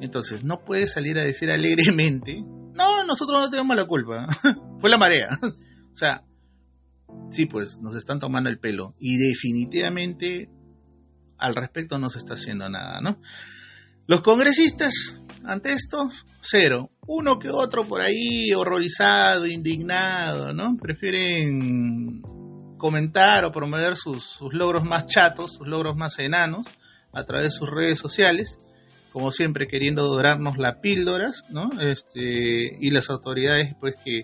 Entonces, 0.00 0.44
no 0.44 0.64
puedes 0.64 0.92
salir 0.92 1.18
a 1.18 1.24
decir 1.24 1.50
alegremente, 1.50 2.42
no, 2.74 3.04
nosotros 3.04 3.40
no 3.40 3.48
tenemos 3.48 3.76
la 3.76 3.86
culpa, 3.86 4.26
fue 4.78 4.90
la 4.90 4.98
marea. 4.98 5.38
o 5.42 5.96
sea, 5.96 6.24
sí, 7.30 7.46
pues 7.46 7.78
nos 7.78 7.94
están 7.94 8.18
tomando 8.18 8.50
el 8.50 8.58
pelo. 8.58 8.94
Y 8.98 9.16
definitivamente 9.16 10.50
al 11.38 11.54
respecto 11.54 11.98
no 11.98 12.10
se 12.10 12.18
está 12.18 12.34
haciendo 12.34 12.68
nada, 12.68 13.00
¿no? 13.00 13.18
Los 14.06 14.20
congresistas, 14.20 15.18
ante 15.44 15.72
esto, 15.72 16.10
cero. 16.42 16.90
Uno 17.06 17.38
que 17.38 17.48
otro 17.48 17.84
por 17.84 18.02
ahí 18.02 18.52
horrorizado, 18.52 19.46
indignado, 19.46 20.52
¿no? 20.52 20.76
Prefieren 20.76 22.20
comentar 22.76 23.46
o 23.46 23.50
promover 23.50 23.96
sus, 23.96 24.38
logros 24.52 24.84
más 24.84 25.06
chatos, 25.06 25.54
sus 25.54 25.66
logros 25.66 25.96
más 25.96 26.18
enanos, 26.18 26.66
a 27.14 27.24
través 27.24 27.44
de 27.44 27.58
sus 27.58 27.70
redes 27.70 27.98
sociales, 27.98 28.58
como 29.10 29.30
siempre 29.30 29.66
queriendo 29.66 30.06
dorarnos 30.06 30.58
las 30.58 30.80
píldoras, 30.80 31.42
¿no? 31.48 31.70
Este, 31.80 32.76
y 32.78 32.90
las 32.90 33.08
autoridades 33.08 33.74
pues 33.80 33.94
que, 34.04 34.20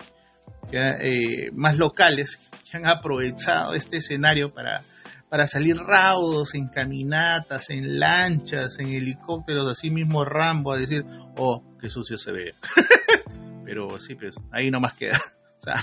eh, 0.73 1.51
más 1.55 1.79
locales 1.79 2.39
que 2.71 2.77
han 2.77 2.87
aprovechado 2.87 3.73
este 3.73 3.97
escenario 3.97 4.53
para, 4.53 4.83
para 5.31 5.47
salir 5.47 5.77
raudos 5.77 6.55
en 6.55 6.69
caminatas, 6.69 7.71
en 7.71 8.01
lanchas, 8.01 8.79
en 8.81 8.89
helicópteros, 8.89 9.67
así 9.69 9.91
mismo 9.91 10.25
Rambo 10.25 10.73
a 10.73 10.79
decir, 10.79 11.07
oh, 11.37 11.63
qué 11.81 11.89
sucio 11.89 12.19
se 12.19 12.33
ve. 12.33 12.55
Pero 13.65 14.01
sí, 14.01 14.17
pues 14.17 14.35
ahí 14.51 14.71
nomás 14.71 14.95
queda. 14.95 15.19
O 15.61 15.63
sea, 15.63 15.77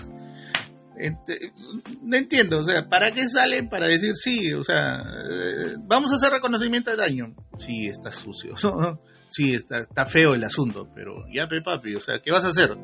no 2.02 2.18
entiendo, 2.18 2.62
o 2.62 2.64
sea, 2.64 2.90
¿para 2.90 3.12
qué 3.12 3.30
salen 3.30 3.70
para 3.70 3.88
decir 3.88 4.16
sí? 4.16 4.54
O 4.54 4.64
sea, 4.64 5.04
eh, 5.04 5.76
vamos 5.78 6.12
a 6.12 6.16
hacer 6.16 6.32
reconocimiento 6.32 6.90
de 6.90 6.98
daño. 6.98 7.36
Sí, 7.60 7.86
está 7.86 8.12
sucio. 8.12 8.56
sí, 9.30 9.54
está, 9.54 9.82
está 9.82 10.08
feo 10.08 10.34
el 10.34 10.44
asunto, 10.44 10.90
pero 10.96 11.26
ya, 11.32 11.48
papi, 11.64 11.94
o 11.94 12.00
sea, 12.00 12.20
¿qué 12.24 12.32
vas 12.32 12.44
a 12.44 12.48
hacer? 12.48 12.76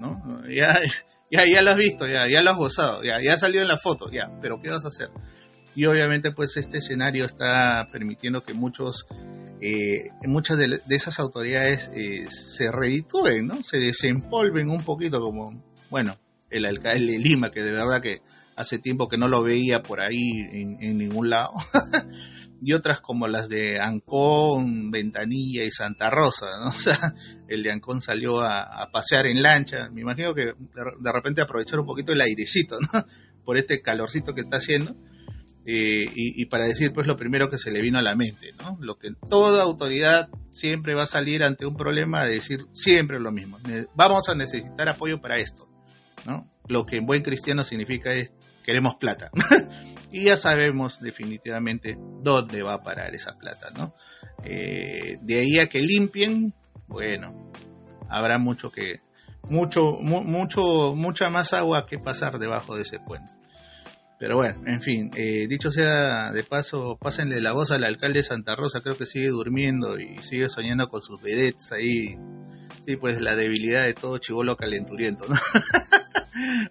¿No? 0.00 0.42
Ya, 0.52 0.80
ya, 1.30 1.44
ya 1.46 1.62
lo 1.62 1.70
has 1.70 1.76
visto, 1.76 2.04
ya, 2.08 2.28
ya 2.28 2.42
lo 2.42 2.50
has 2.50 2.56
gozado, 2.56 3.04
ya, 3.04 3.20
ya 3.22 3.36
salió 3.36 3.62
en 3.62 3.68
la 3.68 3.76
foto, 3.76 4.10
ya, 4.10 4.28
pero 4.42 4.60
¿qué 4.60 4.70
vas 4.70 4.84
a 4.84 4.88
hacer? 4.88 5.10
Y 5.78 5.86
obviamente, 5.86 6.32
pues 6.32 6.56
este 6.56 6.78
escenario 6.78 7.24
está 7.24 7.86
permitiendo 7.92 8.42
que 8.42 8.52
muchos, 8.52 9.06
eh, 9.60 10.08
muchas 10.26 10.58
de, 10.58 10.80
esas 10.88 11.20
autoridades 11.20 11.92
eh, 11.94 12.26
se 12.30 12.72
reditúen, 12.72 13.46
¿no? 13.46 13.62
Se 13.62 13.78
desempolven 13.78 14.70
un 14.70 14.82
poquito 14.82 15.20
como, 15.20 15.62
bueno, 15.88 16.16
el 16.50 16.64
alcalde 16.64 17.12
de 17.12 17.18
Lima, 17.20 17.52
que 17.52 17.62
de 17.62 17.70
verdad 17.70 18.02
que 18.02 18.22
hace 18.56 18.80
tiempo 18.80 19.06
que 19.06 19.18
no 19.18 19.28
lo 19.28 19.44
veía 19.44 19.80
por 19.84 20.00
ahí 20.00 20.48
en, 20.50 20.98
ningún 20.98 21.30
lado, 21.30 21.52
y 22.60 22.72
otras 22.72 23.00
como 23.00 23.28
las 23.28 23.48
de 23.48 23.78
Ancón, 23.78 24.90
Ventanilla 24.90 25.62
y 25.62 25.70
Santa 25.70 26.10
Rosa. 26.10 26.46
O 26.66 26.72
sea, 26.72 27.14
el 27.46 27.62
de 27.62 27.70
Ancón 27.70 28.00
salió 28.00 28.40
a, 28.40 28.88
pasear 28.92 29.26
en 29.26 29.44
lancha, 29.44 29.90
me 29.90 30.00
imagino 30.00 30.34
que 30.34 30.46
de, 30.46 31.12
repente 31.14 31.40
aprovechar 31.40 31.78
un 31.78 31.86
poquito 31.86 32.12
el 32.12 32.20
airecito, 32.20 32.80
¿no? 32.80 32.88
Por 33.44 33.58
este 33.58 33.80
calorcito 33.80 34.34
que 34.34 34.40
está 34.40 34.56
haciendo. 34.56 34.96
Eh, 35.70 36.10
y, 36.14 36.40
y, 36.40 36.46
para 36.46 36.64
decir 36.64 36.94
pues 36.94 37.06
lo 37.06 37.18
primero 37.18 37.50
que 37.50 37.58
se 37.58 37.70
le 37.70 37.82
vino 37.82 37.98
a 37.98 38.02
la 38.02 38.16
mente, 38.16 38.54
¿no? 38.56 38.78
Lo 38.80 38.96
que 38.96 39.10
toda 39.28 39.62
autoridad 39.62 40.30
siempre 40.48 40.94
va 40.94 41.02
a 41.02 41.06
salir 41.06 41.42
ante 41.42 41.66
un 41.66 41.76
problema 41.76 42.24
de 42.24 42.36
decir 42.36 42.60
siempre 42.72 43.20
lo 43.20 43.32
mismo. 43.32 43.58
Vamos 43.94 44.30
a 44.30 44.34
necesitar 44.34 44.88
apoyo 44.88 45.20
para 45.20 45.36
esto. 45.36 45.68
Lo 46.68 46.84
que 46.84 46.96
en 46.96 47.04
buen 47.04 47.20
cristiano 47.20 47.64
significa 47.64 48.14
es 48.14 48.32
queremos 48.64 48.94
plata. 48.94 49.30
y 50.10 50.24
ya 50.24 50.38
sabemos 50.38 51.02
definitivamente 51.02 51.98
dónde 52.22 52.62
va 52.62 52.72
a 52.72 52.82
parar 52.82 53.14
esa 53.14 53.36
plata, 53.36 53.68
¿no? 53.76 53.92
Eh, 54.44 55.18
de 55.20 55.38
ahí 55.38 55.58
a 55.58 55.68
que 55.68 55.80
limpien, 55.80 56.54
bueno, 56.86 57.52
habrá 58.08 58.38
mucho 58.38 58.70
que, 58.70 59.02
mucho, 59.42 59.98
mucho, 60.00 60.94
mucha 60.94 61.28
más 61.28 61.52
agua 61.52 61.84
que 61.84 61.98
pasar 61.98 62.38
debajo 62.38 62.74
de 62.74 62.84
ese 62.84 63.00
puente. 63.00 63.37
Pero 64.18 64.36
bueno, 64.36 64.60
en 64.66 64.82
fin, 64.82 65.10
eh, 65.14 65.46
dicho 65.48 65.70
sea 65.70 66.32
de 66.32 66.42
paso, 66.42 66.98
pásenle 67.00 67.40
la 67.40 67.52
voz 67.52 67.70
al 67.70 67.84
alcalde 67.84 68.18
de 68.18 68.24
Santa 68.24 68.56
Rosa, 68.56 68.80
creo 68.80 68.96
que 68.96 69.06
sigue 69.06 69.28
durmiendo 69.28 69.98
y 69.98 70.18
sigue 70.18 70.48
soñando 70.48 70.88
con 70.88 71.02
sus 71.02 71.22
vedettes 71.22 71.72
ahí. 71.72 72.16
Sí, 72.84 72.96
pues 72.96 73.20
la 73.20 73.36
debilidad 73.36 73.84
de 73.84 73.94
todo 73.94 74.18
chivolo 74.18 74.56
calenturiento, 74.56 75.26
¿no? 75.28 75.36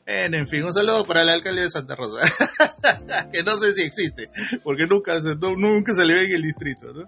Bueno, 0.05 0.37
en 0.37 0.47
fin, 0.47 0.63
un 0.63 0.73
saludo 0.73 1.05
para 1.05 1.23
el 1.23 1.29
alcalde 1.29 1.63
de 1.63 1.69
Santa 1.69 1.95
Rosa, 1.95 2.21
que 3.31 3.43
no 3.43 3.57
sé 3.57 3.73
si 3.73 3.83
existe, 3.83 4.29
porque 4.63 4.87
nunca 4.87 5.19
nunca 5.57 5.93
se 5.93 6.05
le 6.05 6.13
ve 6.13 6.23
en 6.25 6.35
el 6.35 6.41
distrito, 6.41 6.93
¿no? 6.93 7.05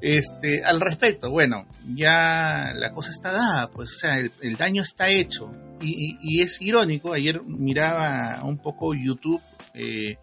Este, 0.00 0.64
al 0.64 0.80
respecto, 0.80 1.30
bueno, 1.30 1.66
ya 1.94 2.72
la 2.74 2.92
cosa 2.92 3.10
está 3.10 3.32
dada, 3.32 3.70
pues, 3.70 3.92
o 3.92 3.98
sea, 3.98 4.18
el, 4.18 4.56
daño 4.56 4.82
está 4.82 5.08
hecho. 5.08 5.50
Y, 5.82 6.42
es 6.42 6.60
irónico, 6.60 7.12
ayer 7.12 7.42
miraba 7.42 8.42
un 8.44 8.58
poco 8.58 8.94
YouTube 8.94 9.40
eh, 9.74 10.18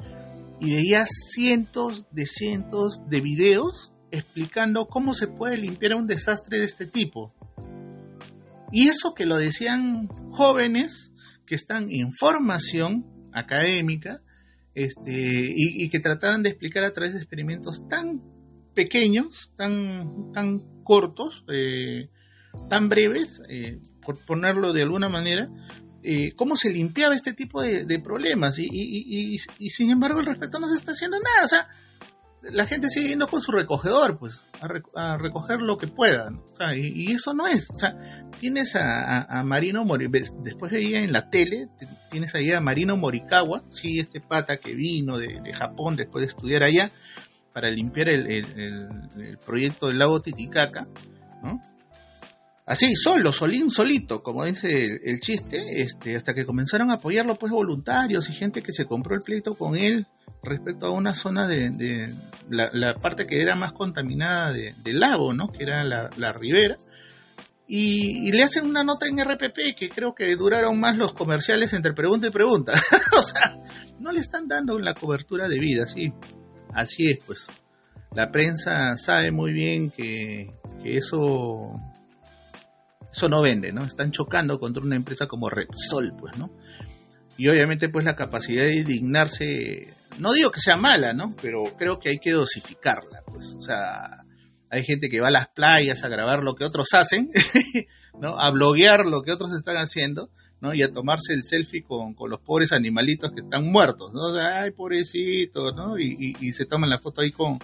y 0.60 0.74
veía 0.74 1.06
cientos 1.08 2.06
de 2.12 2.26
cientos 2.26 3.02
de 3.10 3.22
videos 3.22 3.92
explicando 4.12 4.88
cómo 4.88 5.14
se 5.14 5.28
puede 5.28 5.58
limpiar 5.58 5.96
un 5.96 6.08
desastre 6.08 6.60
de 6.60 6.66
este 6.66 6.86
tipo. 6.86 7.34
Y 8.72 8.90
eso 8.90 9.14
que 9.16 9.26
lo 9.26 9.38
decían 9.38 10.08
jóvenes 10.32 11.12
que 11.46 11.56
están 11.56 11.88
en 11.90 12.12
formación 12.12 13.06
académica 13.34 14.22
este, 14.76 15.54
y, 15.56 15.90
que 15.90 16.00
trataban 16.00 16.44
de 16.44 16.50
explicar 16.50 16.84
a 16.84 16.94
través 16.94 17.14
de 17.14 17.20
experimentos 17.20 17.88
tan 17.88 18.22
pequeños, 18.76 19.54
tan, 19.56 20.32
tan 20.34 20.84
cortos, 20.84 21.44
eh, 21.52 22.10
tan 22.70 22.90
breves, 22.90 23.42
eh, 23.50 23.80
ponerlo 24.16 24.72
de 24.72 24.84
alguna 24.84 25.10
manera, 25.10 25.50
eh, 26.04 26.32
cómo 26.36 26.56
se 26.56 26.72
limpiaba 26.72 27.16
este 27.16 27.34
tipo 27.34 27.62
de, 27.62 28.00
problemas. 28.00 28.60
Y, 28.60 28.68
y, 28.72 29.38
y, 29.60 29.70
sin 29.70 29.90
embargo, 29.90 30.20
al 30.20 30.26
respecto 30.26 30.60
no 30.60 30.70
se 30.70 30.76
está 30.76 30.92
haciendo 30.92 31.18
nada. 31.20 31.46
O 31.46 31.48
sea, 31.50 31.68
la 32.42 32.66
gente 32.66 32.90
sigue 32.90 33.10
yendo 33.10 33.28
con 33.28 33.42
su 33.42 33.52
recogedor, 33.52 34.18
pues, 34.18 34.42
a, 34.96 35.18
recoger 35.18 35.62
lo 35.62 35.78
que 35.78 35.88
puedan. 35.88 36.42
y, 36.76 37.12
eso 37.12 37.34
no 37.34 37.48
es. 37.48 37.70
O 37.72 37.78
sea, 37.78 37.98
tienes 38.40 38.76
a, 38.76 39.44
Marino 39.44 39.84
Morikawa, 39.84 40.30
después 40.44 40.72
veía 40.72 41.02
en 41.02 41.12
la 41.12 41.30
tele, 41.30 41.70
tienes 42.10 42.36
ahí 42.36 42.52
a 42.52 42.62
Marino 42.62 42.96
Morikawa, 42.96 43.64
sí, 43.70 44.00
este 44.00 44.22
pata 44.22 44.58
que 44.58 44.76
vino 44.76 45.18
de, 45.18 45.54
Japón 45.54 45.96
después 45.96 46.22
de 46.22 46.30
estudiar 46.30 46.64
allá, 46.64 46.92
para 47.54 47.70
limpiar 47.70 48.10
el, 48.10 49.38
proyecto 49.46 49.88
del 49.88 50.00
lago 50.00 50.22
Titicaca, 50.22 50.88
¿no? 51.44 51.60
Así, 52.68 52.96
solo, 52.96 53.32
solín, 53.32 53.72
solito, 53.72 54.22
como 54.22 54.44
dice 54.44 55.00
el, 55.02 55.22
chiste, 55.22 55.82
este, 55.82 56.18
hasta 56.18 56.34
que 56.34 56.46
comenzaron 56.46 56.92
a 56.92 56.96
apoyarlo, 56.96 57.36
pues, 57.36 57.50
voluntarios 57.50 58.30
y 58.30 58.34
gente 58.34 58.62
que 58.62 58.74
se 58.74 58.84
compró 58.84 59.16
el 59.16 59.22
pleito 59.22 59.56
con 59.56 59.78
él, 59.78 60.06
respecto 60.44 60.88
a 60.88 60.92
una 60.92 61.14
zona 61.14 61.48
de, 61.48 62.14
la, 62.50 62.96
parte 62.96 63.26
que 63.26 63.42
era 63.42 63.56
más 63.56 63.72
contaminada 63.72 64.52
del 64.52 65.00
lago, 65.00 65.34
¿no? 65.34 65.48
Que 65.48 65.64
era 65.64 65.86
la, 65.86 66.34
ribera. 66.34 66.76
Y, 67.70 68.34
le 68.34 68.44
hacen 68.44 68.66
una 68.66 68.84
nota 68.84 69.08
en 69.08 69.18
RPP 69.18 69.74
que 69.78 69.88
creo 69.88 70.14
que 70.14 70.36
duraron 70.36 70.78
más 70.78 70.98
los 70.98 71.14
comerciales 71.14 71.72
entre 71.72 71.94
pregunta 71.94 72.28
y 72.28 72.32
pregunta. 72.32 72.74
o 73.18 73.24
sea, 73.24 73.62
no 73.98 74.12
le 74.12 74.20
están 74.20 74.50
dando 74.50 74.78
la 74.78 74.94
cobertura 74.94 75.48
de 75.48 75.58
vida, 75.58 75.88
sí. 75.88 76.12
Así 76.74 77.12
es, 77.12 77.20
pues. 77.26 77.48
La 78.14 78.30
prensa 78.30 78.98
sabe 78.98 79.32
muy 79.32 79.54
bien 79.54 79.90
que, 79.90 80.54
que 80.84 80.98
eso 80.98 81.80
eso 83.18 83.30
no 83.30 83.42
vende, 83.42 83.74
¿no? 83.74 83.84
Están 83.84 84.12
chocando 84.12 84.60
contra 84.60 84.84
una 84.84 84.96
empresa 84.96 85.28
como 85.28 85.50
Repsol, 85.50 86.14
pues, 86.20 86.38
¿no? 86.38 86.52
Y 87.36 87.48
obviamente, 87.48 87.90
pues 87.90 88.06
la 88.06 88.16
capacidad 88.16 88.64
de 88.64 88.78
indignarse 88.78 89.94
no 90.20 90.34
digo 90.34 90.52
que 90.52 90.60
sea 90.60 90.78
mala, 90.78 91.14
¿no? 91.14 91.30
Pero 91.42 91.64
creo 91.78 92.00
que 92.00 92.10
hay 92.10 92.20
que 92.20 92.32
dosificarla, 92.32 93.22
pues. 93.26 93.56
O 93.58 93.62
sea, 93.62 94.08
hay 94.70 94.84
gente 94.84 95.10
que 95.10 95.20
va 95.20 95.30
a 95.30 95.32
las 95.32 95.48
playas 95.48 96.04
a 96.04 96.10
grabar 96.10 96.44
lo 96.44 96.54
que 96.54 96.64
otros 96.64 96.90
hacen, 96.94 97.32
¿no? 98.22 98.40
A 98.40 98.52
bloguear 98.52 99.08
lo 99.08 99.24
que 99.24 99.32
otros 99.32 99.52
están 99.56 99.78
haciendo, 99.78 100.30
¿no? 100.62 100.76
Y 100.76 100.84
a 100.84 100.92
tomarse 100.92 101.34
el 101.34 101.44
selfie 101.44 101.82
con, 101.82 102.16
los 102.30 102.40
pobres 102.40 102.72
animalitos 102.72 103.32
que 103.32 103.42
están 103.42 103.66
muertos, 103.66 104.14
¿no? 104.14 104.38
Ay, 104.40 104.72
pobrecitos, 104.72 105.76
¿no? 105.76 105.98
Y, 105.98 106.52
se 106.52 106.66
toman 106.66 106.90
la 106.90 107.00
foto 107.00 107.22
ahí 107.22 107.32
con, 107.32 107.58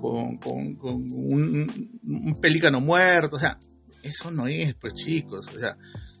con, 0.00 0.38
un, 0.80 2.00
un 2.02 2.40
pelícano 2.40 2.80
muerto, 2.80 3.36
o 3.36 3.38
sea, 3.38 3.58
eso 4.02 4.30
no 4.30 4.46
es, 4.46 4.74
pues 4.74 4.94
chicos, 4.94 5.48
o 5.54 5.58
sea, 5.58 5.76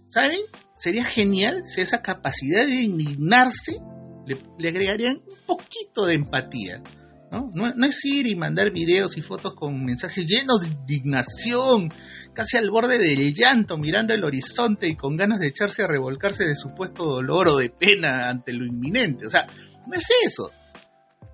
¿saben? 0.06 0.40
Sería 0.76 1.04
genial 1.04 1.62
si 1.64 1.80
esa 1.80 2.02
capacidad 2.02 2.66
de 2.66 2.82
indignarse 2.82 3.80
le, 4.26 4.68
agregarían 4.68 5.22
un 5.26 5.46
poquito 5.46 6.06
de 6.06 6.14
empatía. 6.14 6.82
¿no? 7.30 7.50
¿no? 7.54 7.86
es 7.86 8.04
ir 8.04 8.26
y 8.26 8.36
mandar 8.36 8.70
videos 8.72 9.16
y 9.16 9.22
fotos 9.22 9.54
con 9.54 9.82
mensajes 9.84 10.26
llenos 10.26 10.60
de 10.60 10.68
indignación, 10.68 11.88
casi 12.34 12.58
al 12.58 12.70
borde 12.70 12.98
del 12.98 13.32
llanto, 13.32 13.78
mirando 13.78 14.12
el 14.12 14.22
horizonte 14.22 14.86
y 14.86 14.96
con 14.96 15.16
ganas 15.16 15.40
de 15.40 15.48
echarse 15.48 15.82
a 15.82 15.86
revolcarse 15.86 16.44
de 16.44 16.54
supuesto 16.54 17.04
dolor 17.04 17.48
o 17.48 17.56
de 17.56 17.70
pena 17.70 18.28
ante 18.28 18.52
lo 18.52 18.66
inminente. 18.66 19.26
O 19.26 19.30
sea, 19.30 19.46
no 19.86 19.94
es 19.94 20.08
eso. 20.26 20.50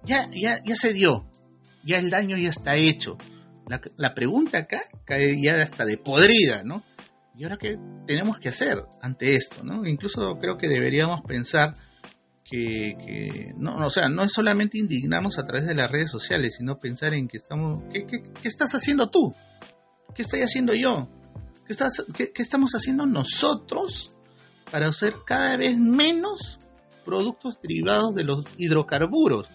Ya, 0.04 0.30
ya, 0.32 0.62
ya 0.64 0.76
se 0.76 0.92
dio. 0.92 1.28
Ya 1.84 1.98
el 1.98 2.10
daño 2.10 2.36
ya 2.36 2.50
está 2.50 2.76
hecho. 2.76 3.18
La, 3.68 3.80
la 3.96 4.14
pregunta 4.14 4.58
acá 4.58 4.82
cae 5.04 5.40
ya 5.40 5.62
hasta 5.62 5.84
de 5.84 5.98
podrida, 5.98 6.62
¿no? 6.64 6.82
¿Y 7.36 7.44
ahora 7.44 7.56
qué 7.56 7.78
tenemos 8.06 8.38
que 8.38 8.48
hacer 8.48 8.84
ante 9.00 9.36
esto, 9.36 9.62
¿no? 9.62 9.86
Incluso 9.86 10.38
creo 10.40 10.58
que 10.58 10.66
deberíamos 10.66 11.20
pensar 11.22 11.74
que, 12.50 13.52
no, 13.56 13.76
o 13.76 13.90
sea, 13.90 14.08
no 14.08 14.22
es 14.22 14.32
solamente 14.32 14.78
indignarnos 14.78 15.38
a 15.38 15.44
través 15.44 15.66
de 15.66 15.74
las 15.74 15.90
redes 15.90 16.10
sociales, 16.10 16.56
sino 16.56 16.78
pensar 16.78 17.14
en 17.14 17.28
que 17.28 17.36
estamos, 17.36 17.82
¿qué, 17.92 18.06
estás 18.42 18.74
haciendo 18.74 19.10
tú? 19.10 19.34
¿Qué 20.14 20.22
estoy 20.22 20.40
haciendo 20.40 20.74
yo? 20.74 21.08
¿Qué, 21.66 22.32
qué, 22.32 22.42
estamos 22.42 22.72
haciendo 22.72 23.06
nosotros 23.06 24.14
para 24.70 24.88
hacer 24.88 25.14
cada 25.26 25.56
vez 25.56 25.78
menos 25.78 26.58
productos 27.04 27.60
derivados 27.62 28.14
de 28.14 28.24
los 28.24 28.44
hidrocarburos? 28.56 29.48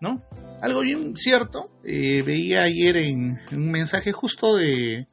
¿no? 0.00 0.22
Algo 0.64 0.80
bien 0.80 1.14
cierto, 1.14 1.70
eh, 1.84 2.22
veía 2.22 2.62
ayer 2.62 2.96
en, 2.96 3.38
un 3.52 3.70
mensaje 3.70 4.12
justo 4.12 4.56
de, 4.56 5.06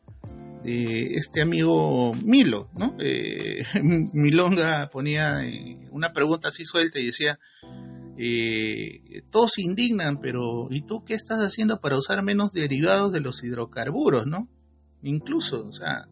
este 0.63 1.41
amigo 1.41 2.13
Milo, 2.23 2.69
¿no? 2.73 2.95
Eh, 2.99 3.63
Milonga 4.13 4.89
ponía 4.89 5.43
eh, 5.43 5.89
una 5.91 6.13
pregunta 6.13 6.47
así 6.47 6.63
suelta 6.63 6.99
y 6.99 7.07
decía, 7.07 7.37
todos 9.29 9.53
se 9.55 9.63
indignan, 9.63 10.21
pero 10.21 10.67
¿y 10.69 10.83
tú 10.83 11.03
qué 11.03 11.15
estás 11.15 11.39
haciendo 11.39 11.81
para 11.81 11.97
usar 11.97 12.23
menos 12.23 12.53
derivados 12.53 13.11
de 13.11 13.19
los 13.19 13.43
hidrocarburos, 13.43 14.27
¿no? 14.27 14.47
Incluso, 15.01 15.67
o 15.67 15.73
sea, 15.73 16.07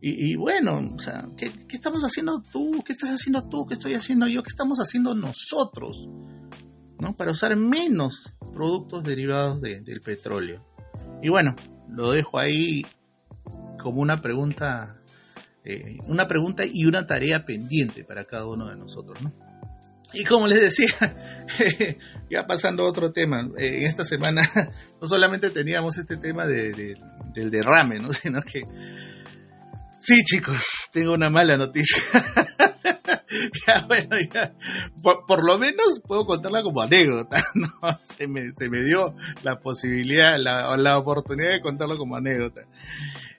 y, 0.00 0.36
bueno, 0.36 0.80
o 0.94 0.98
sea, 0.98 1.28
¿qué, 1.36 1.50
estamos 1.70 2.02
haciendo 2.02 2.42
tú? 2.52 2.82
¿Qué 2.84 2.92
estás 2.92 3.10
haciendo 3.10 3.48
tú? 3.48 3.66
¿Qué 3.66 3.74
estoy 3.74 3.94
haciendo 3.94 4.26
yo? 4.26 4.42
¿Qué 4.42 4.50
estamos 4.50 4.78
haciendo 4.78 5.14
nosotros? 5.14 6.08
¿No? 7.02 7.16
Para 7.16 7.32
usar 7.32 7.56
menos 7.56 8.32
productos 8.54 9.04
derivados 9.04 9.60
del 9.60 10.00
petróleo. 10.00 10.64
Y 11.20 11.28
bueno, 11.28 11.56
lo 11.88 12.12
dejo 12.12 12.38
ahí 12.38 12.86
como 13.78 14.00
una 14.00 14.22
pregunta, 14.22 14.96
eh, 15.64 15.98
una 16.06 16.28
pregunta 16.28 16.64
y 16.64 16.84
una 16.84 17.06
tarea 17.06 17.44
pendiente 17.44 18.04
para 18.04 18.24
cada 18.24 18.46
uno 18.46 18.68
de 18.68 18.76
nosotros, 18.76 19.20
¿no? 19.20 19.32
Y 20.14 20.24
como 20.24 20.46
les 20.46 20.60
decía, 20.60 20.94
ya 22.30 22.46
pasando 22.46 22.84
a 22.84 22.88
otro 22.88 23.12
tema, 23.12 23.48
eh, 23.58 23.78
en 23.78 23.86
esta 23.86 24.04
semana 24.04 24.42
no 25.00 25.08
solamente 25.08 25.50
teníamos 25.50 25.98
este 25.98 26.18
tema 26.18 26.46
del 26.46 27.50
derrame, 27.50 27.98
¿no? 27.98 28.12
sino 28.12 28.42
que 28.42 28.62
Sí, 30.04 30.24
chicos, 30.24 30.88
tengo 30.90 31.14
una 31.14 31.30
mala 31.30 31.56
noticia. 31.56 32.02
ya, 33.66 33.86
bueno, 33.86 34.16
ya. 34.32 34.54
Por, 35.02 35.44
lo 35.44 35.58
menos 35.58 36.00
puedo 36.06 36.24
contarla 36.24 36.62
como 36.62 36.82
anécdota, 36.82 37.42
¿no? 37.54 37.70
Se 38.04 38.26
me, 38.26 38.52
se 38.56 38.68
me 38.68 38.82
dio 38.82 39.14
la 39.42 39.60
posibilidad, 39.60 40.38
la, 40.38 40.76
la 40.76 40.98
oportunidad 40.98 41.52
de 41.52 41.60
contarlo 41.60 41.96
como 41.96 42.16
anécdota. 42.16 42.62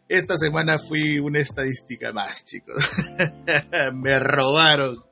Esta 0.10 0.36
semana 0.38 0.78
fui 0.78 1.20
una 1.20 1.40
estadística 1.40 2.12
más, 2.12 2.44
chicos. 2.46 2.90
me 3.94 4.20
robaron. 4.20 5.04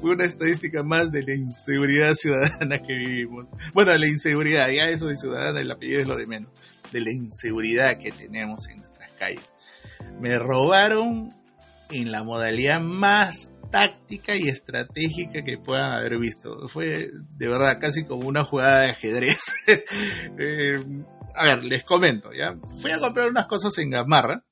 Fue 0.00 0.12
una 0.12 0.24
estadística 0.24 0.82
más 0.82 1.12
de 1.12 1.22
la 1.22 1.34
inseguridad 1.34 2.14
ciudadana 2.14 2.78
que 2.78 2.94
vivimos. 2.94 3.46
Bueno, 3.74 3.96
la 3.96 4.08
inseguridad, 4.08 4.68
ya 4.70 4.88
eso 4.88 5.06
de 5.06 5.16
ciudadana, 5.16 5.60
el 5.60 5.70
apellido 5.70 6.00
es 6.00 6.06
lo 6.06 6.16
de 6.16 6.26
menos. 6.26 6.50
De 6.90 7.00
la 7.02 7.12
inseguridad 7.12 7.98
que 7.98 8.10
tenemos 8.10 8.66
en 8.68 8.78
nuestras 8.78 9.12
calles 9.12 9.44
me 10.20 10.38
robaron 10.38 11.28
en 11.90 12.12
la 12.12 12.24
modalidad 12.24 12.80
más 12.80 13.50
táctica 13.70 14.34
y 14.34 14.48
estratégica 14.48 15.42
que 15.42 15.58
puedan 15.58 15.92
haber 15.92 16.18
visto. 16.18 16.68
Fue 16.68 17.10
de 17.12 17.48
verdad 17.48 17.78
casi 17.80 18.04
como 18.04 18.26
una 18.26 18.44
jugada 18.44 18.82
de 18.82 18.90
ajedrez. 18.90 19.38
Eh, 20.40 20.84
a 21.34 21.44
ver, 21.44 21.64
les 21.64 21.84
comento, 21.84 22.32
¿ya? 22.32 22.56
Fui 22.80 22.90
a 22.90 23.00
comprar 23.00 23.28
unas 23.28 23.46
cosas 23.46 23.76
en 23.78 23.90
Gamarra 23.90 24.44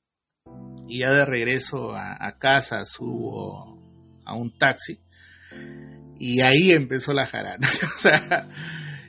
y 0.87 0.99
ya 0.99 1.11
de 1.11 1.25
regreso 1.25 1.95
a, 1.95 2.15
a 2.25 2.37
casa 2.37 2.85
subo 2.85 3.79
a 4.25 4.33
un 4.33 4.57
taxi 4.57 4.99
y 6.19 6.41
ahí 6.41 6.71
empezó 6.71 7.13
la 7.13 7.25
jarana. 7.25 7.67
o 7.97 7.99
sea, 7.99 8.47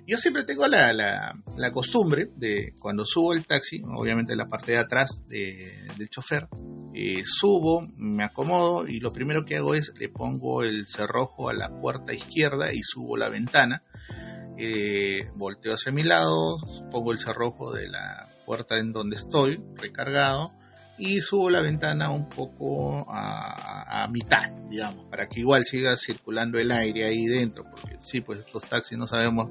yo 0.08 0.16
siempre 0.16 0.44
tengo 0.44 0.66
la, 0.66 0.94
la, 0.94 1.72
costumbre 1.72 2.30
de 2.34 2.72
cuando 2.80 3.04
subo 3.04 3.34
el 3.34 3.46
taxi, 3.46 3.82
obviamente 3.94 4.34
la 4.34 4.48
parte 4.48 4.72
de 4.72 4.78
atrás 4.78 5.24
del 5.28 6.08
chofer, 6.08 6.48
eh, 6.94 7.22
subo, 7.26 7.82
me 7.94 8.24
acomodo 8.24 8.88
y 8.88 9.00
lo 9.00 9.12
primero 9.12 9.44
que 9.44 9.56
hago 9.56 9.74
es 9.74 9.92
le 9.98 10.08
pongo 10.08 10.62
el 10.62 10.86
cerrojo 10.86 11.50
a 11.50 11.52
la 11.52 11.68
puerta 11.68 12.14
izquierda 12.14 12.72
y 12.72 12.80
subo 12.82 13.18
la 13.18 13.28
ventana. 13.28 13.82
Eh, 14.56 15.28
volteo 15.36 15.74
hacia 15.74 15.92
mi 15.92 16.02
lado, 16.02 16.56
pongo 16.90 17.12
el 17.12 17.18
cerrojo 17.18 17.74
de 17.74 17.90
la 17.90 18.26
puerta 18.46 18.78
en 18.78 18.92
donde 18.92 19.16
estoy, 19.16 19.60
recargado, 19.76 20.57
y 20.98 21.20
subo 21.20 21.48
la 21.48 21.62
ventana 21.62 22.10
un 22.10 22.28
poco 22.28 23.06
a, 23.08 24.06
mitad, 24.10 24.50
digamos, 24.68 25.06
para 25.10 25.28
que 25.28 25.40
igual 25.40 25.64
siga 25.64 25.96
circulando 25.96 26.58
el 26.58 26.70
aire 26.72 27.04
ahí 27.04 27.26
dentro, 27.26 27.64
porque 27.64 27.96
sí, 28.00 28.20
pues 28.20 28.40
estos 28.40 28.64
taxis 28.64 28.96
no 28.96 29.06
sabemos 29.06 29.50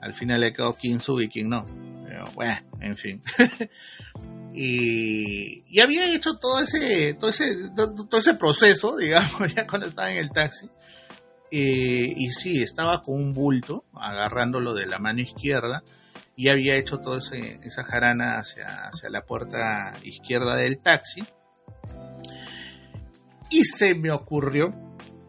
al 0.00 0.14
final 0.14 0.40
de 0.40 0.52
cabo 0.52 0.76
quién 0.80 0.98
sube 0.98 1.24
y 1.24 1.28
quién 1.28 1.48
no. 1.48 1.64
Pero 2.04 2.24
bueno, 2.34 2.60
en 2.80 2.96
fin. 2.96 3.22
y, 4.54 5.64
y, 5.66 5.80
había 5.80 6.12
hecho 6.12 6.34
todo 6.34 6.60
ese, 6.60 7.14
todo 7.14 7.30
ese, 7.30 7.70
todo, 7.74 8.18
ese 8.18 8.34
proceso, 8.34 8.96
digamos, 8.98 9.54
ya 9.54 9.66
cuando 9.66 9.86
estaba 9.88 10.10
en 10.10 10.18
el 10.18 10.30
taxi. 10.30 10.68
Eh, 11.50 12.14
y 12.16 12.30
sí, 12.30 12.62
estaba 12.62 13.02
con 13.02 13.14
un 13.14 13.32
bulto, 13.32 13.84
agarrándolo 13.94 14.74
de 14.74 14.86
la 14.86 14.98
mano 14.98 15.20
izquierda, 15.20 15.82
y 16.36 16.48
había 16.48 16.76
hecho 16.76 16.98
toda 16.98 17.18
esa 17.18 17.84
jarana 17.84 18.38
hacia, 18.38 18.86
hacia 18.86 19.10
la 19.10 19.22
puerta 19.22 19.92
izquierda 20.02 20.56
del 20.56 20.78
taxi. 20.78 21.22
Y 23.50 23.64
se 23.64 23.94
me 23.94 24.10
ocurrió 24.10 24.74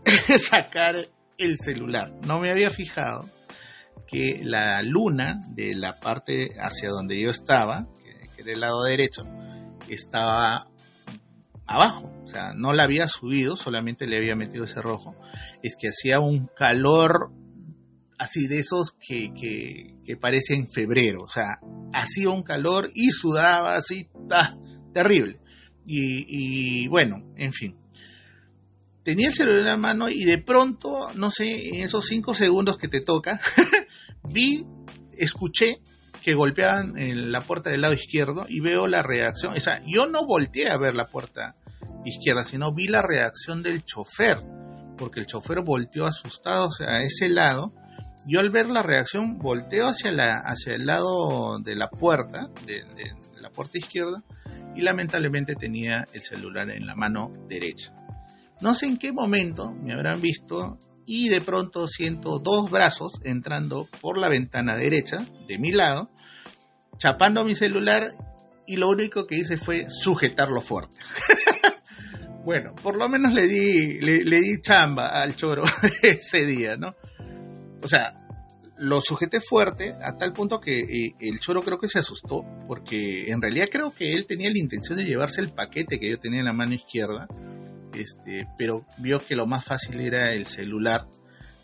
sacar 0.38 0.96
el 1.38 1.58
celular. 1.58 2.14
No 2.26 2.40
me 2.40 2.52
había 2.52 2.70
fijado 2.70 3.30
que 4.08 4.42
la 4.44 4.82
luna 4.84 5.42
de 5.50 5.76
la 5.76 6.00
parte 6.00 6.56
hacia 6.60 6.90
donde 6.90 7.20
yo 7.20 7.30
estaba, 7.30 7.88
que, 8.04 8.42
era 8.42 8.52
el 8.52 8.60
lado 8.60 8.84
derecho, 8.84 9.24
estaba 9.90 10.68
abajo, 11.66 12.12
o 12.24 12.28
sea, 12.28 12.54
no 12.54 12.74
la 12.74 12.84
había 12.84 13.08
subido, 13.08 13.56
solamente 13.56 14.06
le 14.06 14.18
había 14.18 14.36
metido 14.36 14.66
ese 14.66 14.82
rojo, 14.82 15.16
es 15.62 15.76
que 15.80 15.88
hacía 15.88 16.20
un 16.20 16.48
calor 16.48 17.32
así 18.24 18.48
de 18.48 18.60
esos 18.60 18.92
que, 18.92 19.34
que, 19.34 19.96
que 20.06 20.18
parecen 20.18 20.68
febrero, 20.68 21.24
o 21.24 21.30
sea, 21.30 21.60
hacía 21.94 22.30
un 22.30 22.44
calor 22.44 22.90
y 22.94 23.12
sudaba 23.12 23.76
así, 23.76 24.10
ah, 24.32 24.56
terrible. 24.94 25.40
Y, 25.86 26.84
y 26.84 26.88
bueno, 26.88 27.24
en 27.36 27.52
fin. 27.52 27.76
Tenía 29.04 29.28
el 29.28 29.34
celular 29.34 29.60
en 29.60 29.66
la 29.66 29.78
mano 29.78 30.10
y 30.10 30.24
de 30.24 30.38
pronto, 30.38 31.12
no 31.16 31.30
sé, 31.30 31.70
en 31.70 31.84
esos 31.84 32.06
cinco 32.06 32.34
segundos 32.34 32.78
que 32.78 32.88
te 32.88 33.02
toca, 33.02 33.42
vi, 34.24 34.66
escuché 35.18 35.82
que 36.24 36.34
golpeaban 36.34 36.98
en 36.98 37.32
la 37.32 37.42
puerta 37.42 37.70
del 37.70 37.82
lado 37.82 37.94
izquierdo 37.94 38.46
y 38.48 38.62
veo 38.62 38.88
la 38.88 39.04
reacción. 39.04 39.56
O 39.56 39.60
sea, 39.60 39.84
yo 39.86 40.08
no 40.08 40.26
volteé 40.26 40.70
a 40.70 40.78
ver 40.78 40.96
la 40.96 41.08
puerta 41.08 41.58
izquierda, 42.06 42.46
sino 42.46 42.74
vi 42.74 42.88
la 42.88 43.02
reacción 43.02 43.62
del 43.62 43.84
chofer, 43.84 44.38
porque 44.98 45.20
el 45.20 45.28
chofer 45.28 45.62
volteó 45.62 46.06
asustado 46.06 46.70
a 46.88 47.02
ese 47.02 47.28
lado. 47.28 47.74
Yo 48.26 48.40
al 48.40 48.50
ver 48.50 48.68
la 48.68 48.82
reacción 48.82 49.38
volteo 49.38 49.88
hacia, 49.88 50.12
la, 50.12 50.38
hacia 50.38 50.76
el 50.76 50.86
lado 50.86 51.60
de 51.60 51.76
la 51.76 51.90
puerta, 51.90 52.50
de, 52.66 52.86
la 53.42 53.50
puerta 53.50 53.78
izquierda, 53.78 54.24
y 54.76 54.82
lamentablemente 54.82 55.56
tenía 55.56 56.08
el 56.14 56.22
celular 56.22 56.70
en 56.70 56.88
la 56.88 56.96
mano 56.96 57.32
derecha. 57.48 57.94
No 58.62 58.74
sé 58.74 58.86
en 58.86 58.98
qué 58.98 59.12
momento 59.12 59.74
me 59.74 59.94
habrán 59.94 60.22
visto 60.22 60.80
y 61.06 61.28
de 61.28 61.42
pronto 61.42 61.88
siento 61.88 62.40
dos 62.40 62.72
brazos 62.72 63.20
entrando 63.24 63.88
por 64.00 64.18
la 64.18 64.30
ventana 64.30 64.78
derecha 64.78 65.26
de 65.48 65.60
mi 65.60 65.72
lado, 65.72 66.10
chapando 66.98 67.44
mi 67.44 67.56
celular 67.56 68.16
y 68.66 68.78
lo 68.78 68.90
único 68.90 69.28
que 69.28 69.36
hice 69.36 69.58
fue 69.58 69.88
sujetarlo 69.90 70.62
fuerte. 70.62 70.96
bueno, 72.46 72.74
por 72.76 72.96
lo 72.96 73.10
menos 73.10 73.34
le 73.34 73.48
di, 73.48 74.00
le, 74.00 74.40
di 74.40 74.62
chamba 74.62 75.22
al 75.22 75.36
choro 75.36 75.64
ese 76.02 76.46
día, 76.46 76.78
¿no? 76.78 76.96
O 77.84 77.88
sea, 77.88 78.20
lo 78.78 79.02
sujeté 79.02 79.40
fuerte 79.40 79.94
a 80.02 80.18
tal 80.18 80.34
punto 80.34 80.60
que 80.60 80.80
eh, 80.80 81.16
el 81.20 81.40
choro 81.40 81.62
creo 81.62 81.78
que 81.78 81.88
se 81.88 82.00
asustó, 82.00 82.44
porque 82.68 83.32
en 83.32 83.42
realidad 83.42 83.68
creo 83.72 83.94
que 83.94 84.14
él 84.14 84.26
tenía 84.26 84.50
la 84.50 84.58
intención 84.58 84.98
de 84.98 85.06
llevarse 85.06 85.42
el 85.42 85.52
paquete 85.52 86.00
que 86.00 86.10
yo 86.10 86.18
tenía 86.18 86.40
en 86.40 86.46
la 86.46 86.54
mano 86.54 86.74
izquierda 86.74 87.28
este, 87.94 88.48
pero 88.58 88.86
vio 88.98 89.20
que 89.20 89.36
lo 89.36 89.48
más 89.48 89.66
fácil 89.66 90.02
era 90.02 90.32
el 90.34 90.46
celular. 90.46 91.08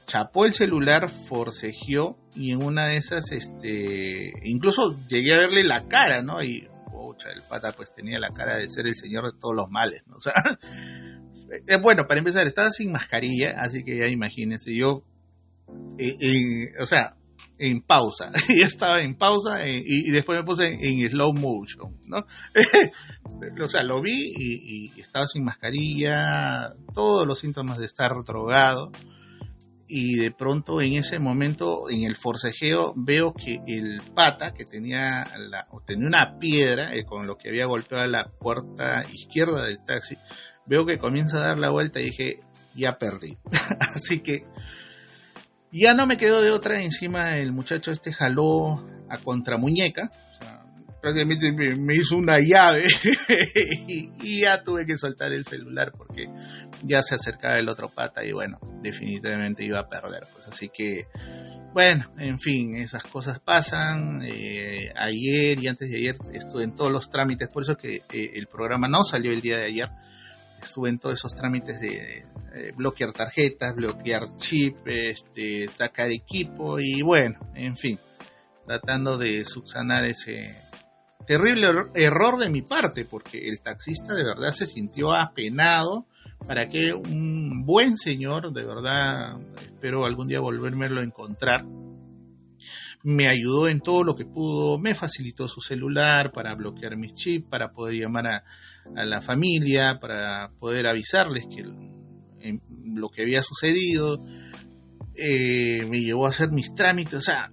Chapó 0.06 0.46
el 0.46 0.54
celular, 0.54 1.10
forcejeó 1.10 2.18
y 2.36 2.52
en 2.52 2.64
una 2.64 2.88
de 2.88 2.98
esas, 2.98 3.32
este, 3.32 4.34
incluso 4.44 4.98
llegué 5.08 5.34
a 5.36 5.40
verle 5.40 5.64
la 5.64 5.88
cara, 5.88 6.22
¿no? 6.22 6.42
Y, 6.44 6.68
el 7.34 7.42
pata 7.50 7.74
pues 7.74 7.94
tenía 7.94 8.18
la 8.18 8.30
cara 8.30 8.56
de 8.56 8.70
ser 8.70 8.88
el 8.88 8.96
señor 8.96 9.26
de 9.26 9.38
todos 9.38 9.54
los 9.54 9.70
males, 9.70 10.04
¿no? 10.06 10.16
O 10.18 10.22
sea, 10.22 10.34
eh, 11.68 11.78
bueno, 11.82 12.06
para 12.08 12.20
empezar, 12.20 12.48
estaba 12.48 12.70
sin 12.72 12.92
mascarilla, 12.92 13.56
así 13.58 13.84
que 13.84 13.98
ya 13.98 14.08
imagínense, 14.08 14.74
yo, 14.74 15.04
eh, 15.98 16.74
o 16.80 16.86
sea, 16.86 17.16
en 17.60 17.82
pausa. 17.82 18.32
y 18.50 18.62
estaba 18.62 19.02
en 19.02 19.16
pausa 19.16 19.66
eh, 19.66 19.84
y, 19.86 20.10
después 20.10 20.40
me 20.40 20.46
puse 20.46 20.66
en, 20.66 21.08
slow 21.10 21.34
motion, 21.34 21.98
¿no? 22.08 22.26
o 23.64 23.70
sea, 23.70 23.84
lo 23.84 24.02
vi 24.02 24.34
y, 24.36 25.00
estaba 25.00 25.28
sin 25.28 25.44
mascarilla, 25.44 26.74
todos 26.94 27.28
los 27.28 27.40
síntomas 27.40 27.78
de 27.78 27.86
estar 27.86 28.12
drogado. 28.26 28.92
Y 29.92 30.18
de 30.18 30.30
pronto 30.30 30.82
en 30.82 30.94
ese 30.94 31.18
momento, 31.18 31.90
en 31.90 32.04
el 32.04 32.16
forcejeo, 32.16 32.94
veo 32.96 33.34
que 33.34 33.60
el 33.66 34.02
pata 34.14 34.54
que 34.54 34.64
tenía, 34.64 35.26
la, 35.50 35.68
tenía 35.84 36.08
una 36.08 36.38
piedra 36.38 36.94
eh, 36.94 37.06
con 37.06 37.26
lo 37.26 37.38
que 37.38 37.50
había 37.50 37.66
golpeado 37.66 38.06
la 38.06 38.30
puerta 38.30 39.04
izquierda 39.12 39.66
del 39.66 39.84
taxi, 39.84 40.16
veo 40.68 40.86
que 40.86 41.00
comienza 41.00 41.38
a 41.38 41.48
dar 41.48 41.60
la 41.60 41.72
vuelta 41.72 42.00
y 42.00 42.06
dije, 42.06 42.40
ya 42.76 43.00
perdí. 43.00 43.40
Así 43.96 44.20
que 44.20 44.46
Ya 45.72 45.94
no 45.94 46.08
me 46.08 46.18
quedó 46.18 46.42
de 46.42 46.52
otra, 46.52 46.82
encima 46.82 47.38
el 47.38 47.52
muchacho 47.52 47.92
este 47.92 48.12
jaló 48.12 48.88
a 49.08 49.18
contramuñeca, 49.20 50.12
o 50.12 50.44
sea, 50.44 50.60
prácticamente 51.02 51.52
me, 51.52 51.96
hizo 51.96 52.18
una 52.18 52.38
llave 52.40 52.88
y, 53.88 54.42
ya 54.42 54.64
tuve 54.64 54.86
que 54.86 54.98
soltar 54.98 55.32
el 55.32 55.46
celular 55.46 55.92
porque 55.96 56.28
ya 56.84 57.02
se 57.02 57.16
acercaba 57.16 57.60
el 57.60 57.70
otro 57.70 57.90
pata 57.90 58.24
y 58.26 58.32
bueno, 58.32 58.60
definitivamente 58.82 59.64
iba 59.64 59.80
a 59.80 59.88
perder. 59.88 60.24
Pues 60.34 60.48
así 60.48 60.70
que, 60.70 61.08
bueno, 61.74 62.12
en 62.18 62.40
fin, 62.40 62.76
esas 62.76 63.04
cosas 63.04 63.40
pasan. 63.40 64.22
Eh, 64.24 64.92
ayer 64.96 65.60
y 65.60 65.68
antes 65.68 65.90
de 65.90 65.98
ayer 65.98 66.16
estuve 66.34 66.64
en 66.64 66.76
todos 66.76 66.92
los 66.92 67.10
trámites, 67.10 67.48
por 67.50 67.64
eso 67.64 67.78
que 67.78 68.02
eh, 68.12 68.32
el 68.34 68.48
programa 68.48 68.88
no 68.88 69.04
salió 69.04 69.32
el 69.32 69.42
día 69.42 69.58
de 69.58 69.66
ayer. 69.66 69.90
Estuve 70.64 70.90
en 70.90 71.00
todos 71.00 71.16
esos 71.16 71.34
trámites 71.34 71.80
de 71.82 72.26
bloquear 72.76 73.14
tarjetas, 73.14 73.76
bloquear 73.76 74.36
chip, 74.38 74.76
este, 74.86 75.68
sacar 75.68 76.12
equipo 76.12 76.80
y 76.80 77.02
bueno, 77.02 77.40
en 77.56 77.76
fin, 77.76 78.00
tratando 78.66 79.18
de 79.18 79.46
subsanar 79.46 80.06
ese 80.06 80.56
terrible 81.26 81.68
error 81.94 82.40
de 82.40 82.50
mi 82.50 82.62
parte, 82.62 83.06
porque 83.06 83.48
el 83.48 83.62
taxista 83.62 84.14
de 84.16 84.24
verdad 84.24 84.52
se 84.52 84.66
sintió 84.66 85.14
apenado 85.14 86.08
para 86.48 86.70
que 86.70 86.94
un 86.94 87.66
buen 87.66 87.98
señor, 87.98 88.52
de 88.54 88.66
verdad, 88.66 89.40
espero 89.62 90.06
algún 90.06 90.28
día 90.28 90.40
volvérmelo 90.40 91.02
a 91.02 91.04
encontrar, 91.04 91.66
me 93.04 93.28
ayudó 93.28 93.68
en 93.68 93.80
todo 93.80 94.04
lo 94.04 94.16
que 94.16 94.26
pudo, 94.26 94.78
me 94.80 94.96
facilitó 94.96 95.48
su 95.48 95.62
celular 95.62 96.32
para 96.32 96.56
bloquear 96.56 96.98
mis 96.98 97.14
chips, 97.14 97.48
para 97.50 97.72
poder 97.72 97.96
llamar 97.96 98.28
a, 98.28 98.44
la 98.96 99.22
familia, 99.22 100.00
para 100.00 100.52
poder 100.60 100.88
avisarles 100.88 101.48
que 101.48 101.64
lo 101.64 103.10
que 103.10 103.22
había 103.22 103.42
sucedido, 103.42 104.24
eh, 105.16 105.86
me 105.90 106.00
llevó 106.00 106.26
a 106.26 106.30
hacer 106.30 106.52
mis 106.52 106.74
trámites, 106.74 107.14
o 107.14 107.22
sea, 107.22 107.50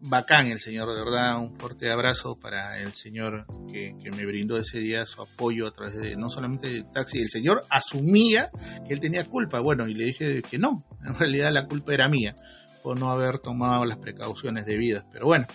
bacán 0.00 0.46
el 0.46 0.60
señor, 0.60 0.94
de 0.94 1.04
verdad, 1.04 1.38
un 1.38 1.58
fuerte 1.58 1.90
abrazo 1.90 2.38
para 2.38 2.78
el 2.78 2.92
señor 2.94 3.46
que, 3.70 3.94
me 4.16 4.24
brindó 4.24 4.56
ese 4.56 4.78
día 4.78 5.04
su 5.04 5.22
apoyo 5.22 5.66
a 5.66 5.72
través 5.72 5.96
de 5.96 6.16
no 6.16 6.30
solamente 6.30 6.68
del 6.68 6.90
taxi, 6.90 7.18
el 7.18 7.28
señor 7.28 7.64
asumía 7.68 8.50
que 8.86 8.94
él 8.94 9.00
tenía 9.00 9.24
culpa, 9.26 9.60
bueno, 9.60 9.86
y 9.86 9.94
le 9.94 10.06
dije 10.06 10.42
que 10.42 10.58
no, 10.58 10.86
en 11.04 11.14
realidad 11.18 11.52
la 11.52 11.66
culpa 11.66 11.92
era 11.92 12.08
mía 12.08 12.34
por 12.82 12.98
no 12.98 13.10
haber 13.10 13.38
tomado 13.38 13.84
las 13.84 13.98
precauciones 13.98 14.64
debidas, 14.64 15.04
pero 15.12 15.26
bueno, 15.26 15.46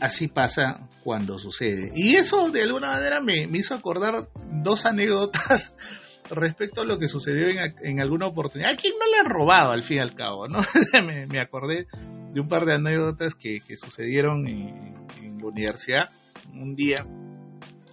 así 0.00 0.28
pasa 0.28 0.87
cuando 1.08 1.38
sucede. 1.38 1.90
Y 1.94 2.16
eso 2.16 2.50
de 2.50 2.64
alguna 2.64 2.88
manera 2.88 3.22
me, 3.22 3.46
me 3.46 3.56
hizo 3.56 3.74
acordar 3.74 4.28
dos 4.62 4.84
anécdotas 4.84 5.72
respecto 6.30 6.82
a 6.82 6.84
lo 6.84 6.98
que 6.98 7.08
sucedió 7.08 7.48
en, 7.48 7.74
en, 7.82 8.00
alguna 8.00 8.26
oportunidad. 8.26 8.72
¿A 8.72 8.76
quién 8.76 8.92
no 9.00 9.10
le 9.10 9.16
han 9.16 9.30
robado 9.30 9.72
al 9.72 9.82
fin 9.82 9.96
y 9.96 10.00
al 10.00 10.14
cabo? 10.14 10.48
¿no? 10.48 10.60
me, 11.06 11.26
me, 11.26 11.40
acordé 11.40 11.86
de 12.34 12.40
un 12.42 12.46
par 12.46 12.66
de 12.66 12.74
anécdotas 12.74 13.34
que, 13.34 13.60
que 13.66 13.78
sucedieron 13.78 14.46
en, 14.46 15.06
en, 15.22 15.38
la 15.38 15.46
universidad. 15.46 16.10
Un 16.52 16.76
día 16.76 17.06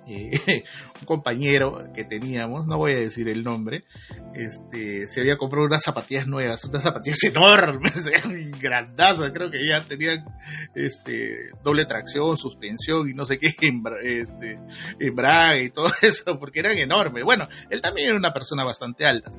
eh, 0.08 0.64
un 1.00 1.06
compañero 1.06 1.78
que 1.94 2.04
teníamos, 2.04 2.68
no 2.68 2.78
voy 2.78 2.94
a 2.94 3.00
decir 3.00 3.28
el 3.30 3.44
nombre, 3.44 3.86
este, 4.34 5.08
se 5.08 5.22
había 5.22 5.38
comprado 5.38 5.66
unas 5.66 5.84
zapatillas 5.84 6.28
nuevas, 6.28 6.64
unas 6.66 6.84
zapatillas 6.84 7.24
enormes, 7.24 8.08
grandazas, 8.60 9.32
creo 9.34 9.50
que 9.50 9.66
ya 9.68 9.82
tenían 9.82 10.26
este, 10.76 11.50
doble 11.64 11.86
tracción, 11.86 12.38
suspensión 12.38 13.10
y 13.10 13.14
no 13.14 13.26
sé 13.26 13.40
qué, 13.40 13.48
este, 14.04 14.60
embrague 15.00 15.64
y 15.64 15.70
todo 15.70 15.88
eso, 16.02 16.38
porque 16.40 16.60
eran 16.60 16.78
enormes. 16.78 17.24
Bueno, 17.24 17.48
él 17.70 17.82
también 17.82 18.10
era 18.10 18.18
una 18.18 18.34
persona 18.34 18.64
bastante 18.64 19.06
alta. 19.06 19.32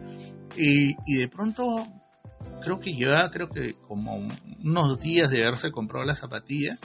Y, 0.56 0.96
y 1.06 1.18
de 1.18 1.28
pronto, 1.28 1.86
creo 2.62 2.80
que 2.80 2.94
lleva, 2.94 3.30
creo 3.30 3.48
que 3.48 3.74
como 3.74 4.16
unos 4.64 5.00
días 5.00 5.30
de 5.30 5.44
haberse 5.44 5.70
comprado 5.70 6.04
la 6.04 6.14
zapatilla, 6.14 6.78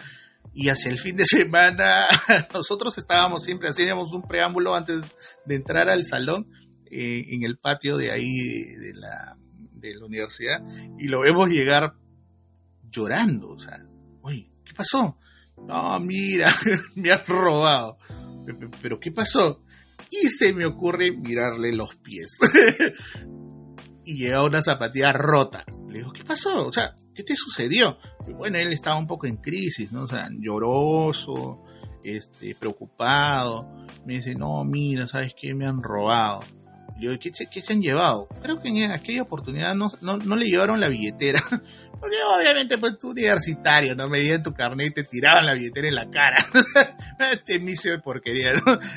y 0.54 0.70
hacia 0.70 0.92
el 0.92 1.00
fin 1.00 1.16
de 1.16 1.26
semana 1.26 2.06
nosotros 2.54 2.98
estábamos 2.98 3.44
siempre, 3.44 3.70
hacíamos 3.70 4.12
un 4.12 4.24
preámbulo 4.24 4.76
antes 4.76 5.02
de 5.46 5.56
entrar 5.56 5.90
al 5.90 6.04
salón 6.04 6.52
eh, 6.86 7.24
en 7.30 7.44
el 7.44 7.58
patio 7.58 7.98
de 7.98 8.12
ahí 8.12 8.32
de 8.76 8.94
la, 8.96 9.38
de 9.74 9.94
la 9.94 10.06
universidad 10.06 10.62
y 11.00 11.08
lo 11.08 11.22
vemos 11.22 11.50
llegar 11.50 11.94
llorando, 12.92 13.50
o 13.50 13.60
sea, 13.60 13.86
oye, 14.22 14.52
¿qué 14.66 14.74
pasó? 14.74 15.18
No, 15.58 16.00
mira, 16.00 16.52
me 16.96 17.12
has 17.12 17.26
robado. 17.28 17.98
¿Pero 18.82 19.00
qué 19.00 19.12
pasó? 19.12 19.64
Y 20.10 20.30
se 20.30 20.54
me 20.54 20.66
ocurre 20.66 21.12
mirarle 21.12 21.72
los 21.72 21.96
pies. 21.98 22.40
y 24.06 24.18
llega 24.18 24.44
una 24.44 24.62
zapatilla 24.62 25.14
rota. 25.14 25.64
Le 25.90 26.00
digo, 26.00 26.12
¿qué 26.12 26.24
pasó? 26.24 26.66
O 26.66 26.72
sea, 26.72 26.96
¿qué 27.14 27.24
te 27.24 27.36
sucedió? 27.36 27.98
bueno, 28.38 28.58
él 28.58 28.72
estaba 28.72 28.98
un 28.98 29.08
poco 29.08 29.28
en 29.28 29.38
crisis, 29.38 29.92
¿no? 29.92 30.04
O 30.04 30.08
sea, 30.08 30.30
lloroso, 30.32 31.64
este, 32.04 32.56
preocupado. 32.56 33.68
Me 34.06 34.16
dice, 34.16 34.36
no, 34.36 34.64
mira, 34.64 35.08
¿sabes 35.08 35.34
qué? 35.36 35.54
Me 35.54 35.66
han 35.66 35.82
robado. 35.82 36.42
Le 37.00 37.10
digo, 37.10 37.20
¿qué, 37.20 37.32
¿qué, 37.32 37.62
se 37.62 37.74
han 37.74 37.82
llevado? 37.82 38.28
Creo 38.42 38.62
que 38.62 38.70
en 38.70 38.92
aquella 38.92 39.24
oportunidad 39.24 39.76
no, 39.76 39.90
no, 40.02 40.36
le 40.36 40.48
llevaron 40.48 40.80
la 40.80 40.90
billetera. 40.90 41.42
Porque 42.02 42.16
obviamente, 42.36 42.80
pues 42.80 42.98
tú 42.98 43.12
universitario, 43.12 43.96
¿no? 43.96 44.10
Medían 44.10 44.42
tu 44.42 44.54
carnet 44.54 44.88
y 44.88 44.92
te 44.92 45.04
tiraban 45.04 45.46
la 45.46 45.54
billetera 45.54 45.88
en 45.88 45.96
la 45.96 46.10
cara. 46.10 46.38
este 47.32 47.56
inicio 47.56 47.92
de 47.92 48.00
porquería. 48.00 48.54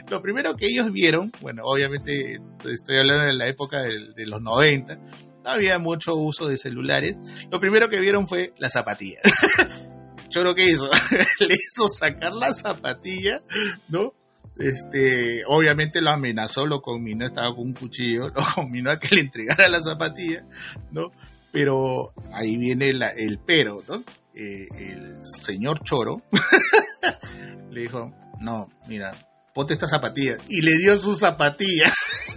Lo 0.09 0.23
primero 0.23 0.57
que 0.57 0.67
ellos 0.67 0.91
vieron, 0.91 1.31
bueno, 1.43 1.65
obviamente 1.65 2.41
estoy 2.67 2.99
hablando 2.99 3.27
de 3.27 3.35
la 3.35 3.47
época 3.47 3.83
de, 3.83 4.15
de 4.17 4.27
los 4.27 4.41
90, 4.41 4.97
no 5.45 5.51
había 5.51 5.79
mucho 5.79 6.15
uso 6.15 6.49
de 6.49 6.57
celulares, 6.57 7.19
lo 7.51 7.61
primero 7.61 7.91
que 7.91 8.01
vieron 8.01 8.27
fue 8.27 8.55
la 8.57 8.71
zapatilla. 8.71 9.21
Choro 10.29 10.55
que 10.55 10.71
hizo, 10.71 10.89
le 11.41 11.55
hizo 11.55 11.87
sacar 11.87 12.33
la 12.33 12.55
zapatilla, 12.55 13.43
¿no? 13.89 14.15
Este, 14.57 15.43
obviamente 15.47 16.01
lo 16.01 16.11
amenazó, 16.11 16.67
lo 16.67 16.81
combinó, 16.81 17.27
estaba 17.27 17.55
con 17.55 17.67
un 17.67 17.75
cuchillo, 17.75 18.29
lo 18.29 18.43
combinó 18.55 18.91
a 18.91 18.99
que 18.99 19.15
le 19.15 19.21
entregara 19.21 19.69
la 19.69 19.83
zapatilla, 19.83 20.47
¿no? 20.91 21.13
Pero 21.55 22.13
ahí 22.33 22.57
viene 22.57 22.89
el 22.91 23.39
pero, 23.39 23.81
¿no? 23.87 24.03
Eh, 24.35 24.67
el 24.77 25.25
señor 25.25 25.85
Choro 25.85 26.21
le 27.71 27.83
dijo, 27.83 28.13
no, 28.41 28.69
mira, 28.89 29.13
ponte 29.55 29.73
estas 29.73 29.91
zapatillas. 29.91 30.41
Y 30.49 30.61
le 30.61 30.77
dio 30.77 30.99
sus 30.99 31.21
zapatillas. 31.21 31.95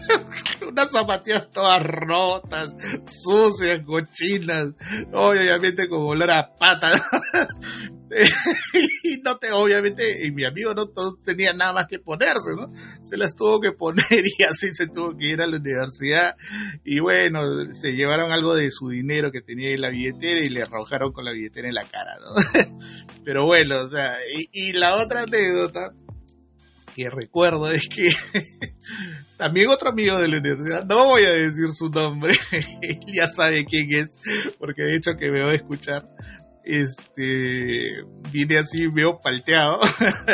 Unas 0.68 0.92
zapatillas 0.92 1.50
todas 1.50 1.84
rotas, 1.84 2.76
sucias, 3.06 3.82
cochinas. 3.84 4.74
Obviamente 5.12 5.90
con 5.90 6.02
olor 6.02 6.32
a 6.32 6.56
pata. 6.56 6.94
y 9.04 9.18
no 9.22 9.38
te, 9.38 9.52
obviamente, 9.52 10.26
y 10.26 10.32
mi 10.32 10.46
amigo 10.46 10.74
no 10.74 10.86
tenía 11.24 11.54
nada 11.54 11.74
más 11.74 11.88
que 11.88 12.00
ponerse, 12.00 12.52
¿no? 12.56 12.72
Se 13.04 13.18
las 13.18 13.36
tuvo 13.36 13.60
que 13.60 13.72
poner 13.72 14.24
y 14.40 14.44
así 14.44 14.74
se 14.74 14.88
tuvo 14.88 15.18
que 15.18 15.26
ir 15.26 15.42
a 15.42 15.48
la 15.48 15.58
universidad. 15.58 16.36
Y 16.84 17.00
bueno, 17.00 17.42
se 17.74 17.94
llevaron 17.94 18.32
algo 18.32 18.54
de 18.54 18.70
su 18.70 18.90
dinero 18.90 19.32
que 19.32 19.42
tenía 19.42 19.72
en 19.72 19.82
la 19.82 19.90
billetera 19.90 20.40
y 20.40 20.50
le 20.50 20.62
arrojaron 20.62 21.12
con 21.12 21.26
la 21.26 21.32
billetera 21.32 21.68
en 21.68 21.76
la 21.76 21.84
cara, 21.84 22.18
¿no? 22.22 22.78
Pero 23.26 23.46
bueno, 23.46 23.80
o 23.80 23.90
sea, 23.90 24.14
y, 24.38 24.50
y 24.52 24.74
la 24.74 24.98
otra 24.98 25.24
anécdota 25.24 25.94
que 26.98 27.12
recuerdo 27.12 27.70
es 27.70 27.88
que 27.88 28.10
también 29.38 29.70
otro 29.70 29.90
amigo 29.90 30.18
de 30.18 30.28
la 30.28 30.40
universidad, 30.40 30.84
no 30.84 31.06
voy 31.06 31.26
a 31.26 31.30
decir 31.30 31.70
su 31.72 31.90
nombre, 31.90 32.34
él 32.52 33.00
ya 33.14 33.28
sabe 33.28 33.66
quién 33.66 33.88
es, 33.94 34.18
porque 34.58 34.82
de 34.82 34.96
hecho 34.96 35.12
que 35.16 35.30
me 35.30 35.46
va 35.46 35.52
a 35.52 35.56
escuchar, 35.56 36.10
este, 36.64 38.02
viene 38.32 38.58
así 38.58 38.88
veo 38.88 39.20
palteado, 39.22 39.80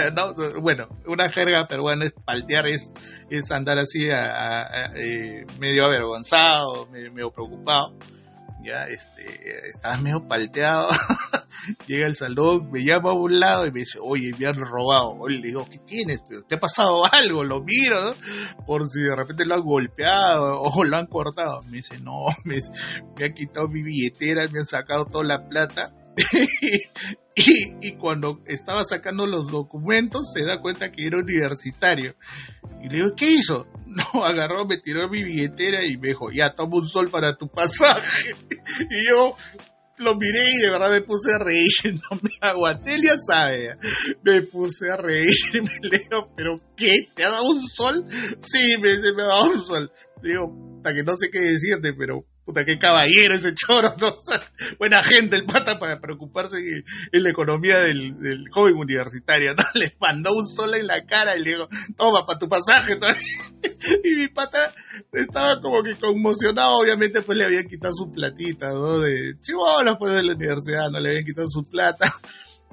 bueno, 0.61 0.87
una 1.05 1.27
jerga 1.27 1.67
peruana 1.67 2.05
es 2.05 2.13
paltear, 2.13 2.67
es, 2.67 2.93
es 3.29 3.51
andar 3.51 3.77
así 3.79 4.07
eh, 4.09 5.45
medio 5.59 5.83
avergonzado, 5.83 6.87
medio 6.89 7.29
preocupado 7.29 7.93
ya 8.63 8.83
este, 8.83 9.67
estaba 9.67 9.97
medio 9.97 10.27
palteado, 10.27 10.89
llega 11.87 12.07
el 12.07 12.15
salón, 12.15 12.71
me 12.71 12.83
llama 12.83 13.11
a 13.11 13.13
un 13.13 13.39
lado 13.39 13.67
y 13.67 13.71
me 13.71 13.81
dice, 13.81 13.99
oye, 14.01 14.31
me 14.37 14.47
han 14.47 14.55
robado, 14.55 15.17
oye, 15.19 15.37
le 15.37 15.47
digo, 15.47 15.67
¿qué 15.69 15.79
tienes? 15.79 16.21
¿Pero 16.27 16.43
¿Te 16.43 16.55
ha 16.55 16.59
pasado 16.59 17.03
algo? 17.11 17.43
Lo 17.43 17.61
miro, 17.61 18.15
Por 18.65 18.87
si 18.87 19.01
de 19.01 19.15
repente 19.15 19.45
lo 19.45 19.55
han 19.55 19.61
golpeado 19.61 20.61
o 20.61 20.83
lo 20.83 20.97
han 20.97 21.07
cortado. 21.07 21.61
Me 21.63 21.77
dice, 21.77 21.99
no, 21.99 22.25
me, 22.43 22.57
me 23.17 23.25
han 23.25 23.33
quitado 23.33 23.67
mi 23.67 23.83
billetera, 23.83 24.47
me 24.47 24.59
han 24.59 24.65
sacado 24.65 25.05
toda 25.05 25.23
la 25.23 25.47
plata 25.47 25.93
y, 27.35 27.91
cuando 27.93 28.41
estaba 28.45 28.83
sacando 28.83 29.25
los 29.25 29.51
documentos 29.51 30.31
se 30.33 30.43
da 30.43 30.61
cuenta 30.61 30.91
que 30.91 31.07
era 31.07 31.17
universitario. 31.17 32.15
Y 32.81 32.89
le 32.89 32.97
digo, 32.97 33.15
¿qué 33.15 33.31
hizo? 33.31 33.67
No, 33.95 34.25
agarró, 34.25 34.65
me 34.65 34.77
tiró 34.77 35.07
mi 35.09 35.23
billetera 35.23 35.85
y 35.85 35.97
me 35.97 36.09
dijo, 36.09 36.31
ya, 36.31 36.55
toma 36.55 36.77
un 36.77 36.87
sol 36.87 37.09
para 37.09 37.35
tu 37.35 37.47
pasaje. 37.47 38.31
Y 38.89 39.07
yo 39.07 39.35
lo 39.97 40.15
miré 40.15 40.43
y 40.51 40.61
de 40.61 40.69
verdad 40.71 40.91
me 40.91 41.01
puse 41.01 41.33
a 41.33 41.39
reír, 41.39 41.69
no 42.09 42.19
me 42.21 42.31
aguanté, 42.41 42.97
ya 43.01 43.15
sabe. 43.17 43.75
Me 44.23 44.41
puse 44.41 44.91
a 44.91 44.97
reír 44.97 45.33
me 45.53 45.89
leo, 45.89 46.31
¿pero 46.35 46.55
qué? 46.75 47.07
¿Te 47.13 47.23
ha 47.23 47.29
dado 47.29 47.49
un 47.49 47.67
sol? 47.67 48.05
Sí, 48.39 48.77
me 48.79 48.89
dice, 48.89 49.13
me 49.15 49.23
ha 49.23 49.27
dado 49.27 49.51
un 49.51 49.63
sol. 49.63 49.91
Digo, 50.21 50.77
hasta 50.77 50.93
que 50.93 51.03
no 51.03 51.15
sé 51.17 51.29
qué 51.29 51.39
decirte, 51.39 51.93
pero 51.93 52.25
puta, 52.45 52.65
qué 52.65 52.77
caballero 52.77 53.35
ese 53.35 53.53
choro, 53.53 53.95
¿no? 53.99 54.17
buena 54.77 55.01
gente 55.01 55.35
el 55.35 55.45
pata 55.45 55.79
para 55.79 55.99
preocuparse 55.99 56.57
en, 56.57 57.23
la 57.23 57.29
economía 57.29 57.79
del, 57.79 58.43
joven 58.51 58.75
universitario, 58.75 59.53
¿no? 59.55 59.63
Le 59.75 59.95
mandó 59.99 60.33
un 60.33 60.47
sol 60.47 60.75
en 60.75 60.87
la 60.87 61.05
cara 61.05 61.37
y 61.37 61.43
le 61.43 61.51
dijo, 61.51 61.67
toma, 61.97 62.25
para 62.25 62.39
tu 62.39 62.47
pasaje. 62.47 62.97
y 64.03 64.15
mi 64.15 64.27
pata 64.27 64.73
estaba 65.11 65.61
como 65.61 65.83
que 65.83 65.95
conmocionado, 65.95 66.77
obviamente 66.77 67.21
pues 67.21 67.37
le 67.37 67.45
habían 67.45 67.67
quitado 67.67 67.93
su 67.93 68.11
platita, 68.11 68.71
¿no? 68.73 68.99
De 68.99 69.39
chivolos 69.41 69.97
pues 69.97 70.13
de 70.13 70.23
la 70.23 70.33
universidad, 70.33 70.89
no 70.91 70.99
le 70.99 71.09
habían 71.09 71.25
quitado 71.25 71.47
su 71.47 71.63
plata 71.63 72.13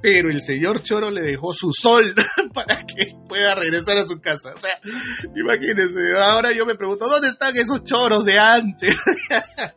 pero 0.02 0.30
el 0.30 0.40
señor 0.40 0.82
Choro 0.82 1.10
le 1.10 1.22
dejó 1.22 1.52
su 1.52 1.72
sol 1.72 2.14
para 2.54 2.84
que 2.84 3.14
pueda 3.28 3.54
regresar 3.54 3.98
a 3.98 4.06
su 4.06 4.20
casa. 4.20 4.54
O 4.54 4.60
sea, 4.60 4.80
imagínense, 5.34 6.16
ahora 6.18 6.52
yo 6.52 6.66
me 6.66 6.74
pregunto, 6.74 7.06
¿dónde 7.06 7.28
están 7.28 7.56
esos 7.56 7.82
choros 7.84 8.24
de 8.24 8.38
antes? 8.38 8.96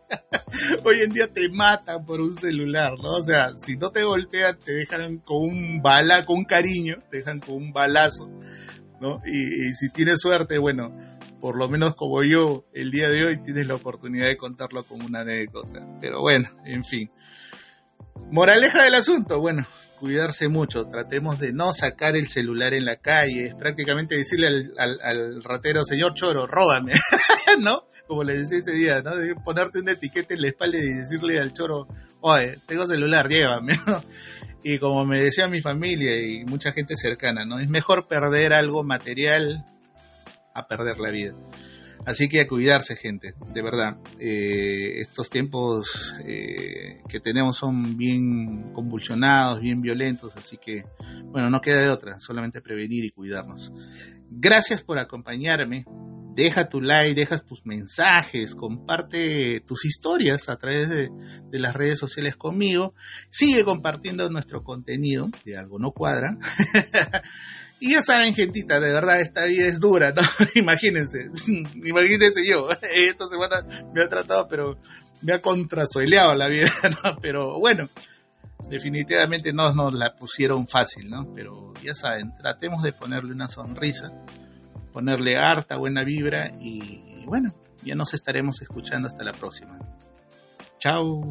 Hoy 0.84 1.02
en 1.02 1.10
día 1.10 1.28
te 1.28 1.50
matan 1.50 2.06
por 2.06 2.22
un 2.22 2.36
celular, 2.36 2.94
¿no? 3.02 3.12
O 3.14 3.24
sea, 3.24 3.58
si 3.58 3.76
no 3.76 3.90
te 3.90 4.04
golpean, 4.04 4.58
te 4.60 4.72
dejan 4.74 5.18
con 5.20 5.38
un 5.38 5.82
bala, 5.82 6.26
con 6.26 6.46
cariño, 6.46 6.98
te 7.10 7.18
dejan 7.18 7.40
con 7.40 7.56
un 7.56 7.74
balazo, 7.74 8.30
¿no? 9.02 9.22
Y, 9.26 9.68
y 9.68 9.74
si 9.74 9.90
tienes 9.92 10.20
suerte, 10.22 10.58
bueno, 10.58 10.94
por 11.44 11.58
lo 11.58 11.68
menos 11.68 11.96
como 11.96 12.24
yo, 12.24 12.64
el 12.74 12.90
día 12.90 13.10
de 13.10 13.26
hoy 13.26 13.44
tienes 13.44 13.68
la 13.68 13.76
oportunidad 13.76 14.28
de 14.28 14.38
contarlo 14.38 14.86
como 14.86 15.06
una 15.06 15.22
anécdota. 15.22 15.86
Pero 16.00 16.22
bueno, 16.22 16.48
en 16.64 16.86
fin. 16.86 17.12
Moraleja 18.32 18.84
del 18.84 18.94
asunto, 18.96 19.42
bueno, 19.42 19.66
cuidarse 20.04 20.50
mucho, 20.50 20.86
tratemos 20.88 21.40
de 21.40 21.54
no 21.54 21.72
sacar 21.72 22.18
el 22.18 22.28
celular 22.28 22.74
en 22.74 22.84
la 22.84 22.98
calle, 22.98 23.46
es 23.46 23.56
prácticamente 23.56 24.18
decirle 24.18 24.50
al, 24.78 25.42
ratero, 25.42 25.86
señor 25.86 26.14
Choro, 26.14 26.46
róbame, 26.46 26.92
¿no? 27.62 27.86
Como 28.06 28.26
le 28.26 28.40
decía 28.40 28.58
ese 28.58 28.74
día, 28.74 29.02
¿no? 29.02 29.12
ponerte 29.46 29.80
una 29.80 29.94
etiqueta 29.94 30.34
en 30.34 30.42
la 30.42 30.50
espalda 30.50 30.78
y 30.78 30.94
decirle 30.94 31.40
al 31.40 31.54
Choro, 31.54 31.88
oye, 32.20 32.58
tengo 32.66 32.86
celular, 32.86 33.30
llévame, 33.30 33.80
¿no? 33.88 34.04
Y 34.62 34.78
como 34.78 35.06
me 35.06 35.24
decía 35.24 35.48
mi 35.48 35.62
familia 35.62 36.22
y 36.22 36.44
mucha 36.44 36.74
gente 36.74 36.98
cercana, 36.98 37.46
¿no? 37.46 37.60
Es 37.60 37.70
mejor 37.70 38.06
perder 38.06 38.52
algo 38.52 38.84
material 38.84 39.64
a 40.54 40.68
perder 40.68 41.00
la 41.00 41.12
vida. 41.12 41.34
Así 42.06 42.28
que 42.28 42.42
a 42.42 42.48
cuidarse, 42.48 42.96
gente, 42.96 43.34
de 43.54 43.62
verdad. 43.62 43.98
Eh, 44.20 45.00
estos 45.00 45.30
tiempos 45.30 46.14
eh, 46.26 47.02
que 47.08 47.20
tenemos 47.20 47.58
son 47.58 47.98
bien 47.98 48.74
convulsionados, 48.74 49.62
bien 49.62 49.82
violentos, 49.82 50.36
así 50.36 50.58
que, 50.58 50.86
bueno, 51.26 51.50
no 51.50 51.62
queda 51.62 51.82
de 51.82 51.90
otra, 51.90 52.20
solamente 52.20 52.62
prevenir 52.62 53.06
y 53.06 53.12
cuidarnos. 53.12 53.72
Gracias 54.30 54.84
por 54.84 54.98
acompañarme. 54.98 55.86
Deja 56.36 56.68
tu 56.68 56.82
like, 56.82 57.14
deja 57.14 57.38
tus 57.38 57.64
mensajes, 57.64 58.56
comparte 58.56 59.60
tus 59.62 59.86
historias 59.86 60.50
a 60.50 60.58
través 60.58 60.90
de 60.90 61.60
las 61.60 61.76
redes 61.76 62.00
sociales 62.00 62.36
conmigo. 62.36 62.96
Sigue 63.30 63.64
compartiendo 63.64 64.28
nuestro 64.32 64.64
contenido, 64.64 65.30
de 65.46 65.58
algo 65.58 65.78
no 65.78 65.92
cuadra. 65.92 66.36
Y 67.86 67.92
ya 67.92 68.02
saben, 68.02 68.34
gentita, 68.34 68.80
de 68.80 68.94
verdad 68.94 69.20
esta 69.20 69.44
vida 69.44 69.68
es 69.68 69.82
dura, 69.82 70.14
¿no? 70.14 70.22
imagínense, 70.56 71.30
imagínense 71.84 72.48
yo, 72.50 72.70
esta 72.96 73.28
semana 73.28 73.68
me 73.94 74.02
ha 74.02 74.08
tratado, 74.08 74.48
pero 74.48 74.78
me 75.22 75.34
ha 75.34 75.42
contrasoileado 75.42 76.34
la 76.34 76.48
vida, 76.48 76.72
¿no? 77.04 77.18
Pero 77.22 77.60
bueno, 77.60 77.90
definitivamente 78.70 79.52
no 79.52 79.74
nos 79.74 79.92
la 79.92 80.16
pusieron 80.16 80.66
fácil, 80.66 81.10
¿no? 81.10 81.34
Pero 81.36 81.74
ya 81.84 81.94
saben, 81.94 82.34
tratemos 82.38 82.84
de 82.84 82.94
ponerle 82.94 83.34
una 83.34 83.50
sonrisa, 83.50 84.14
ponerle 84.94 85.36
harta 85.36 85.76
buena 85.76 86.06
vibra 86.06 86.54
y, 86.62 87.04
y 87.20 87.26
bueno, 87.26 87.54
ya 87.84 87.96
nos 87.96 88.14
estaremos 88.14 88.62
escuchando 88.62 89.10
hasta 89.10 89.26
la 89.26 89.34
próxima. 89.34 89.78
Chao. 90.80 91.22